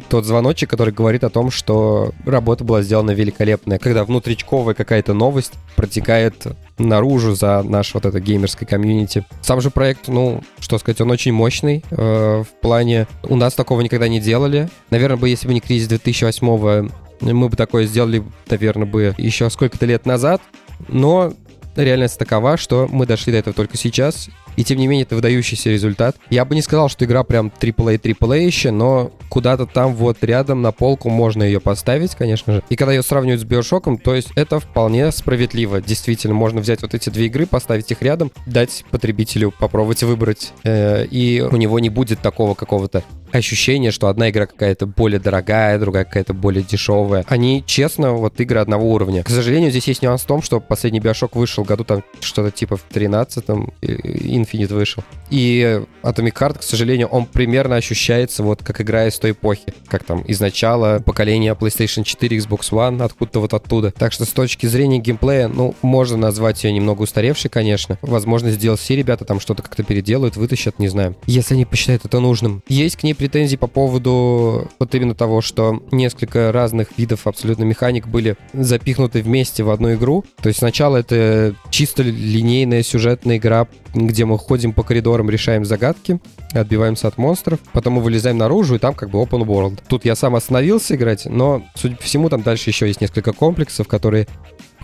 тот 0.09 0.25
звоночек, 0.25 0.71
который 0.71 0.93
говорит 0.93 1.25
о 1.25 1.31
том, 1.31 1.51
что 1.51 2.13
работа 2.25 2.65
была 2.65 2.83
сделана 2.83 3.13
великолепная. 3.13 3.79
Когда 3.79 4.05
внутричковая 4.05 4.75
какая-то 4.75 5.15
новость 5.15 5.53
протекает 5.77 6.47
наружу 6.79 7.35
за 7.35 7.63
наш 7.63 7.95
вот 7.95 8.05
это 8.05 8.21
геймерское 8.21 8.69
комьюнити. 8.69 9.25
Сам 9.43 9.61
же 9.61 9.71
проект, 9.71 10.09
ну, 10.09 10.43
что 10.59 10.79
сказать, 10.79 11.01
он 11.01 11.11
очень 11.11 11.33
мощный 11.33 11.85
э, 11.91 12.43
в 12.43 12.61
плане... 12.61 13.07
У 13.23 13.37
нас 13.37 13.55
такого 13.55 13.81
никогда 13.81 14.09
не 14.09 14.21
делали. 14.21 14.69
Наверное, 14.91 15.17
бы, 15.17 15.29
если 15.29 15.47
бы 15.47 15.55
не 15.55 15.61
кризис 15.61 15.89
2008 15.89 16.91
мы 17.21 17.49
бы 17.49 17.57
такое 17.57 17.87
сделали, 17.87 18.23
наверное, 18.51 18.87
бы 18.87 19.15
еще 19.17 19.49
сколько-то 19.51 19.87
лет 19.87 20.05
назад. 20.05 20.43
Но 20.89 21.33
реальность 21.77 22.19
такова, 22.19 22.57
что 22.57 22.89
мы 22.91 23.07
дошли 23.07 23.33
до 23.33 23.39
этого 23.39 23.55
только 23.55 23.77
сейчас, 23.77 24.29
и 24.57 24.65
тем 24.65 24.79
не 24.79 24.87
менее 24.87 25.05
это 25.05 25.17
выдающийся 25.17 25.71
результат. 25.71 26.17
Я 26.31 26.45
бы 26.45 26.55
не 26.55 26.63
сказал, 26.63 26.89
что 26.89 27.05
игра 27.05 27.25
прям 27.25 27.53
AAA 27.61 28.01
AAA 28.01 28.47
еще, 28.47 28.71
но 28.71 29.13
куда-то 29.29 29.67
там 29.67 29.95
вот 29.95 30.23
рядом 30.23 30.63
на 30.63 30.73
полку 30.73 31.11
можно 31.11 31.43
ее 31.43 31.61
поставить, 31.61 32.15
конечно 32.15 32.55
же. 32.55 32.63
И 32.69 32.77
когда 32.77 32.93
ее 32.93 33.03
сравнивают 33.03 33.41
с 33.41 33.45
Биошоком, 33.45 33.99
то 33.99 34.15
есть 34.15 34.29
это 34.37 34.61
вполне 34.61 35.11
справедливо. 35.13 35.81
Действительно, 35.81 36.35
можно 36.35 36.61
взять 36.61 36.83
вот 36.83 36.95
эти 36.95 37.11
две 37.11 37.27
игры, 37.27 37.47
поставить 37.47 37.91
их 37.91 38.03
рядом, 38.03 38.31
дать 38.47 38.85
потребителю 38.91 39.53
попробовать 39.59 40.03
выбрать, 40.03 40.53
э, 40.65 41.07
и 41.07 41.41
у 41.41 41.57
него 41.57 41.79
не 41.79 41.89
будет 41.89 42.21
такого 42.21 42.55
какого-то 42.55 43.03
ощущение, 43.39 43.91
что 43.91 44.09
одна 44.09 44.31
игра 44.31 44.47
какая-то 44.47 44.87
более 44.87 45.21
дорогая, 45.21 45.79
другая 45.79 46.05
какая-то 46.05 46.35
более 46.35 46.63
дешевая. 46.63 47.25
Они, 47.29 47.63
честно, 47.67 48.13
вот 48.13 48.41
игры 48.41 48.61
одного 48.61 48.93
уровня. 48.93 49.23
К 49.23 49.31
сожалению, 49.31 49.71
здесь 49.71 49.89
есть 49.89 50.03
нюанс 50.03 50.23
в 50.23 50.27
том, 50.27 50.43
что 50.43 50.61
последний 50.61 51.01
Bioshock 51.01 51.31
вышел 51.35 51.65
году 51.65 51.85
там 51.85 52.03
что-то 52.21 52.51
типа 52.51 52.77
в 52.77 52.85
13-м, 52.91 53.73
Infinite 53.83 54.75
вышел. 54.75 55.03
И 55.31 55.81
Atomic 56.03 56.35
Heart, 56.35 56.59
к 56.59 56.63
сожалению, 56.63 57.09
он 57.09 57.27
примерно 57.27 57.77
ощущается 57.77 58.43
вот 58.43 58.63
как 58.63 58.81
игра 58.81 59.07
из 59.07 59.19
той 59.19 59.33
эпохи. 59.33 59.75
Как 59.89 60.05
там, 60.05 60.23
из 60.23 60.41
начала 60.41 61.01
поколения 61.01 61.55
PlayStation 61.55 62.05
4, 62.05 62.39
Xbox 62.39 62.71
One, 62.71 63.03
откуда-то 63.03 63.41
вот 63.41 63.55
оттуда. 63.55 63.91
Так 63.91 64.13
что 64.13 64.25
с 64.25 64.31
точки 64.31 64.67
зрения 64.67 64.99
геймплея, 64.99 65.49
ну, 65.49 65.75
можно 65.83 66.17
назвать 66.17 66.65
ее 66.65 66.73
немного 66.73 67.03
устаревшей, 67.03 67.51
конечно. 67.51 67.99
Возможно, 68.03 68.51
сделать 68.51 68.81
все 68.81 68.97
ребята 68.97 69.25
там 69.25 69.41
что-то 69.41 69.63
как-то 69.63 69.83
переделают, 69.83 70.37
вытащат, 70.37 70.79
не 70.79 70.89
знаю. 70.89 71.17
Если 71.27 71.55
они 71.55 71.65
посчитают 71.65 72.05
это 72.05 72.21
нужным. 72.21 72.63
Есть 72.69 72.97
к 72.97 73.03
ней 73.03 73.15
претензий 73.25 73.57
по 73.57 73.69
поводу 73.69 74.69
вот 74.79 74.95
именно 74.95 75.15
того, 75.15 75.41
что 75.41 75.83
несколько 75.91 76.53
разных 76.53 76.99
видов 76.99 77.27
абсолютно 77.27 77.65
механик 77.65 78.07
были 78.07 78.37
запихнуты 78.53 79.23
вместе 79.23 79.63
в 79.63 79.71
одну 79.71 79.95
игру. 79.95 80.27
То 80.43 80.49
есть 80.49 80.59
сначала 80.59 80.99
это 80.99 81.55
чисто 81.71 82.03
линейная 82.03 82.83
сюжетная 82.83 83.39
игра, 83.39 83.67
где 83.95 84.27
мы 84.27 84.37
ходим 84.37 84.75
по 84.75 84.83
коридорам, 84.83 85.31
решаем 85.31 85.65
загадки, 85.65 86.21
отбиваемся 86.53 87.09
от 87.09 87.17
монстров, 87.17 87.61
потом 87.73 87.95
мы 87.95 88.03
вылезаем 88.03 88.37
наружу, 88.37 88.75
и 88.75 88.79
там 88.79 88.93
как 88.93 89.09
бы 89.09 89.19
open 89.21 89.47
world. 89.47 89.81
Тут 89.89 90.05
я 90.05 90.17
сам 90.17 90.35
остановился 90.35 90.95
играть, 90.95 91.25
но, 91.25 91.63
судя 91.75 91.97
по 91.97 92.03
всему, 92.03 92.29
там 92.29 92.43
дальше 92.43 92.69
еще 92.69 92.87
есть 92.87 93.01
несколько 93.01 93.33
комплексов, 93.33 93.89
которые 93.89 94.29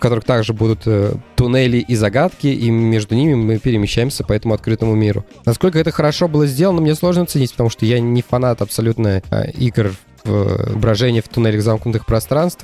которых 0.01 0.25
также 0.25 0.53
будут 0.53 0.81
э, 0.85 1.13
туннели 1.35 1.77
и 1.77 1.95
загадки, 1.95 2.47
и 2.47 2.69
между 2.69 3.15
ними 3.15 3.35
мы 3.35 3.59
перемещаемся 3.59 4.23
по 4.23 4.33
этому 4.33 4.53
открытому 4.53 4.95
миру. 4.95 5.25
Насколько 5.45 5.79
это 5.79 5.91
хорошо 5.91 6.27
было 6.27 6.45
сделано, 6.45 6.81
мне 6.81 6.95
сложно 6.95 7.23
оценить, 7.23 7.51
потому 7.51 7.69
что 7.69 7.85
я 7.85 7.99
не 7.99 8.21
фанат 8.21 8.61
абсолютно 8.61 9.21
э, 9.29 9.51
игр 9.51 9.93
в 10.23 10.77
брожении 10.77 11.21
в 11.21 11.27
туннелях 11.27 11.63
замкнутых 11.63 12.05
пространств 12.05 12.63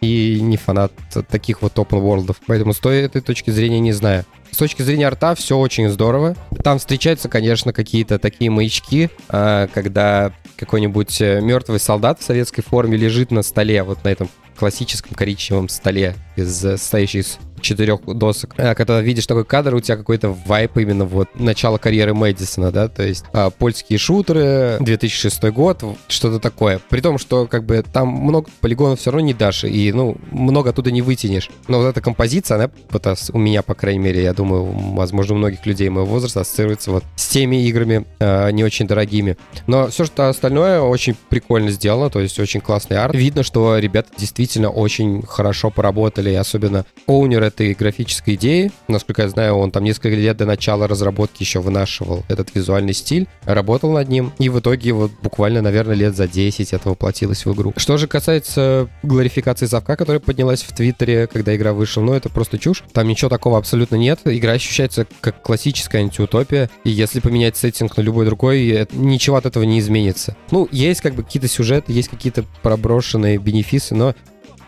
и 0.00 0.38
не 0.40 0.56
фанат 0.56 0.92
таких 1.28 1.62
вот 1.62 1.74
open 1.74 2.00
world. 2.00 2.36
Поэтому 2.46 2.72
с 2.72 2.78
той 2.78 3.00
этой 3.02 3.20
точки 3.20 3.50
зрения 3.50 3.80
не 3.80 3.92
знаю. 3.92 4.24
С 4.50 4.56
точки 4.56 4.82
зрения 4.82 5.06
арта 5.06 5.34
все 5.34 5.56
очень 5.56 5.88
здорово. 5.88 6.34
Там 6.64 6.78
встречаются, 6.78 7.28
конечно, 7.28 7.72
какие-то 7.72 8.18
такие 8.18 8.50
маячки, 8.50 9.10
э, 9.28 9.68
когда 9.72 10.32
какой-нибудь 10.56 11.20
э, 11.20 11.40
мертвый 11.40 11.80
солдат 11.80 12.20
в 12.20 12.24
советской 12.24 12.62
форме 12.62 12.96
лежит 12.96 13.30
на 13.30 13.42
столе, 13.42 13.82
вот 13.82 14.02
на 14.04 14.08
этом 14.08 14.28
классическом 14.60 15.14
коричневом 15.14 15.70
столе, 15.70 16.14
из, 16.36 16.54
состоящий 16.54 17.20
из 17.20 17.38
четырех 17.60 18.00
досок. 18.06 18.54
А 18.56 18.74
когда 18.74 19.00
видишь 19.00 19.26
такой 19.26 19.44
кадр, 19.44 19.74
у 19.74 19.80
тебя 19.80 19.96
какой-то 19.96 20.30
вайп 20.46 20.78
именно 20.78 21.04
вот 21.04 21.28
начала 21.34 21.78
карьеры 21.78 22.14
Мэдисона, 22.14 22.70
да, 22.70 22.88
то 22.88 23.02
есть 23.02 23.24
а, 23.32 23.50
польские 23.50 23.98
шутеры, 23.98 24.78
2006 24.80 25.42
год, 25.44 25.84
что-то 26.08 26.38
такое. 26.38 26.80
При 26.88 27.00
том, 27.00 27.18
что 27.18 27.46
как 27.46 27.64
бы 27.64 27.84
там 27.92 28.08
много 28.08 28.48
полигонов 28.60 29.00
все 29.00 29.10
равно 29.10 29.26
не 29.26 29.34
дашь, 29.34 29.64
и, 29.64 29.92
ну, 29.92 30.16
много 30.30 30.70
оттуда 30.70 30.90
не 30.90 31.02
вытянешь. 31.02 31.50
Но 31.68 31.78
вот 31.78 31.86
эта 31.86 32.00
композиция, 32.00 32.56
она 32.56 32.70
вот, 32.90 33.06
у 33.32 33.38
меня, 33.38 33.62
по 33.62 33.74
крайней 33.74 34.00
мере, 34.00 34.22
я 34.22 34.32
думаю, 34.32 34.64
возможно, 34.64 35.34
у 35.34 35.38
многих 35.38 35.66
людей 35.66 35.88
моего 35.88 36.06
возраста 36.06 36.40
ассоциируется 36.40 36.90
вот 36.90 37.04
с 37.16 37.28
теми 37.28 37.64
играми 37.66 38.06
э, 38.18 38.50
не 38.52 38.64
очень 38.64 38.86
дорогими. 38.86 39.36
Но 39.66 39.88
все, 39.88 40.04
что 40.04 40.28
остальное 40.28 40.80
очень 40.80 41.16
прикольно 41.28 41.70
сделано, 41.70 42.10
то 42.10 42.20
есть 42.20 42.38
очень 42.38 42.60
классный 42.60 42.98
арт. 42.98 43.14
Видно, 43.14 43.42
что 43.42 43.78
ребята 43.78 44.10
действительно 44.16 44.70
очень 44.70 45.22
хорошо 45.22 45.70
поработали, 45.70 46.32
особенно 46.34 46.84
оунер 47.06 47.42
этой 47.50 47.74
графической 47.74 48.34
идеи. 48.34 48.72
Насколько 48.88 49.22
я 49.22 49.28
знаю, 49.28 49.56
он 49.56 49.70
там 49.70 49.84
несколько 49.84 50.16
лет 50.16 50.36
до 50.36 50.46
начала 50.46 50.88
разработки 50.88 51.42
еще 51.42 51.60
вынашивал 51.60 52.24
этот 52.28 52.54
визуальный 52.54 52.94
стиль, 52.94 53.26
работал 53.44 53.92
над 53.92 54.08
ним, 54.08 54.32
и 54.38 54.48
в 54.48 54.58
итоге 54.58 54.92
вот 54.92 55.10
буквально, 55.22 55.62
наверное, 55.62 55.94
лет 55.94 56.16
за 56.16 56.26
10 56.26 56.72
это 56.72 56.88
воплотилось 56.88 57.44
в 57.44 57.52
игру. 57.52 57.74
Что 57.76 57.96
же 57.96 58.06
касается 58.06 58.88
гларификации 59.02 59.66
совка, 59.66 59.96
которая 59.96 60.20
поднялась 60.20 60.62
в 60.62 60.74
Твиттере, 60.74 61.26
когда 61.26 61.54
игра 61.54 61.72
вышла, 61.72 62.02
ну 62.02 62.14
это 62.14 62.28
просто 62.28 62.58
чушь. 62.58 62.84
Там 62.92 63.08
ничего 63.08 63.28
такого 63.28 63.58
абсолютно 63.58 63.96
нет. 63.96 64.20
Игра 64.24 64.52
ощущается 64.52 65.06
как 65.20 65.42
классическая 65.42 65.98
антиутопия, 65.98 66.70
и 66.84 66.90
если 66.90 67.20
поменять 67.20 67.56
сеттинг 67.56 67.96
на 67.96 68.02
любой 68.02 68.26
другой, 68.26 68.86
ничего 68.92 69.36
от 69.36 69.46
этого 69.46 69.64
не 69.64 69.78
изменится. 69.78 70.36
Ну, 70.50 70.68
есть 70.70 71.00
как 71.00 71.14
бы 71.14 71.22
какие-то 71.22 71.48
сюжеты, 71.48 71.92
есть 71.92 72.08
какие-то 72.08 72.44
проброшенные 72.62 73.38
бенефисы, 73.38 73.94
но 73.94 74.14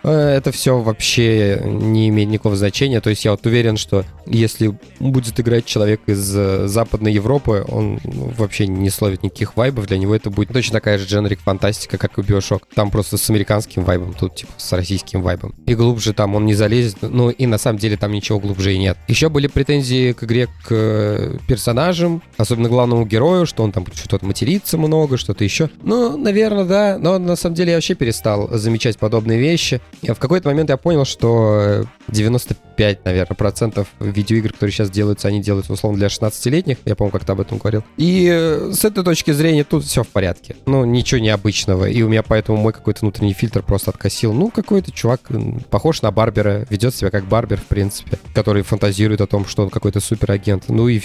это 0.09 0.51
все 0.51 0.79
вообще 0.79 1.61
не 1.63 2.09
имеет 2.09 2.29
никакого 2.29 2.55
значения. 2.55 2.99
То 3.01 3.09
есть 3.09 3.23
я 3.25 3.31
вот 3.31 3.45
уверен, 3.45 3.77
что 3.77 4.05
если 4.25 4.77
будет 4.99 5.39
играть 5.39 5.65
человек 5.65 6.01
из 6.07 6.35
э, 6.35 6.67
Западной 6.67 7.13
Европы, 7.13 7.65
он 7.67 7.99
вообще 8.03 8.67
не 8.67 8.89
словит 8.89 9.23
никаких 9.23 9.55
вайбов. 9.55 9.87
Для 9.87 9.97
него 9.97 10.15
это 10.15 10.29
будет 10.29 10.49
точно 10.49 10.73
такая 10.73 10.97
же 10.97 11.05
дженерик 11.05 11.39
фантастика, 11.39 11.97
как 11.97 12.17
и 12.17 12.21
Bioshock. 12.21 12.63
Там 12.75 12.91
просто 12.91 13.17
с 13.17 13.29
американским 13.29 13.83
вайбом, 13.83 14.13
тут 14.13 14.35
типа 14.35 14.51
с 14.57 14.71
российским 14.73 15.21
вайбом. 15.21 15.55
И 15.65 15.75
глубже 15.75 16.13
там 16.13 16.35
он 16.35 16.45
не 16.45 16.53
залезет. 16.53 16.97
Ну 17.01 17.29
и 17.29 17.45
на 17.45 17.57
самом 17.57 17.79
деле 17.79 17.97
там 17.97 18.11
ничего 18.11 18.39
глубже 18.39 18.73
и 18.73 18.77
нет. 18.77 18.97
Еще 19.07 19.29
были 19.29 19.47
претензии 19.47 20.11
к 20.11 20.23
игре 20.23 20.47
к 20.47 20.67
э, 20.71 21.37
персонажам, 21.47 22.21
особенно 22.37 22.69
главному 22.69 23.05
герою, 23.05 23.45
что 23.45 23.63
он 23.63 23.71
там 23.71 23.85
что-то 23.93 24.25
матерится 24.25 24.77
много, 24.77 25.17
что-то 25.17 25.43
еще. 25.43 25.69
Ну, 25.81 26.17
наверное, 26.17 26.65
да. 26.65 26.97
Но 26.99 27.19
на 27.19 27.35
самом 27.35 27.55
деле 27.55 27.71
я 27.71 27.77
вообще 27.77 27.95
перестал 27.95 28.49
замечать 28.51 28.97
подобные 28.97 29.39
вещи. 29.39 29.81
В 30.01 30.15
какой-то 30.15 30.49
момент 30.49 30.69
я 30.69 30.77
понял, 30.77 31.05
что 31.05 31.85
95, 32.07 33.05
наверное, 33.05 33.35
процентов 33.35 33.87
видеоигр, 33.99 34.51
которые 34.51 34.73
сейчас 34.73 34.89
делаются, 34.89 35.27
они 35.27 35.41
делаются, 35.41 35.73
условно, 35.73 35.97
для 35.97 36.07
16-летних. 36.07 36.77
Я, 36.85 36.95
помню, 36.95 37.11
как-то 37.11 37.33
об 37.33 37.41
этом 37.41 37.57
говорил. 37.57 37.83
И 37.97 38.29
э, 38.31 38.71
с 38.73 38.83
этой 38.83 39.03
точки 39.03 39.31
зрения 39.31 39.63
тут 39.63 39.85
все 39.85 40.03
в 40.03 40.07
порядке. 40.07 40.55
Ну, 40.65 40.85
ничего 40.85 41.19
необычного. 41.21 41.85
И 41.85 42.01
у 42.01 42.09
меня 42.09 42.23
поэтому 42.23 42.57
мой 42.57 42.73
какой-то 42.73 43.01
внутренний 43.01 43.33
фильтр 43.33 43.61
просто 43.61 43.91
откосил. 43.91 44.33
Ну, 44.33 44.49
какой-то 44.49 44.91
чувак 44.91 45.21
похож 45.69 46.01
на 46.01 46.11
Барбера, 46.11 46.65
ведет 46.69 46.95
себя 46.95 47.11
как 47.11 47.25
Барбер, 47.25 47.59
в 47.59 47.65
принципе, 47.65 48.17
который 48.33 48.63
фантазирует 48.63 49.21
о 49.21 49.27
том, 49.27 49.45
что 49.45 49.63
он 49.63 49.69
какой-то 49.69 49.99
суперагент. 49.99 50.65
Ну 50.69 50.87
и 50.87 51.01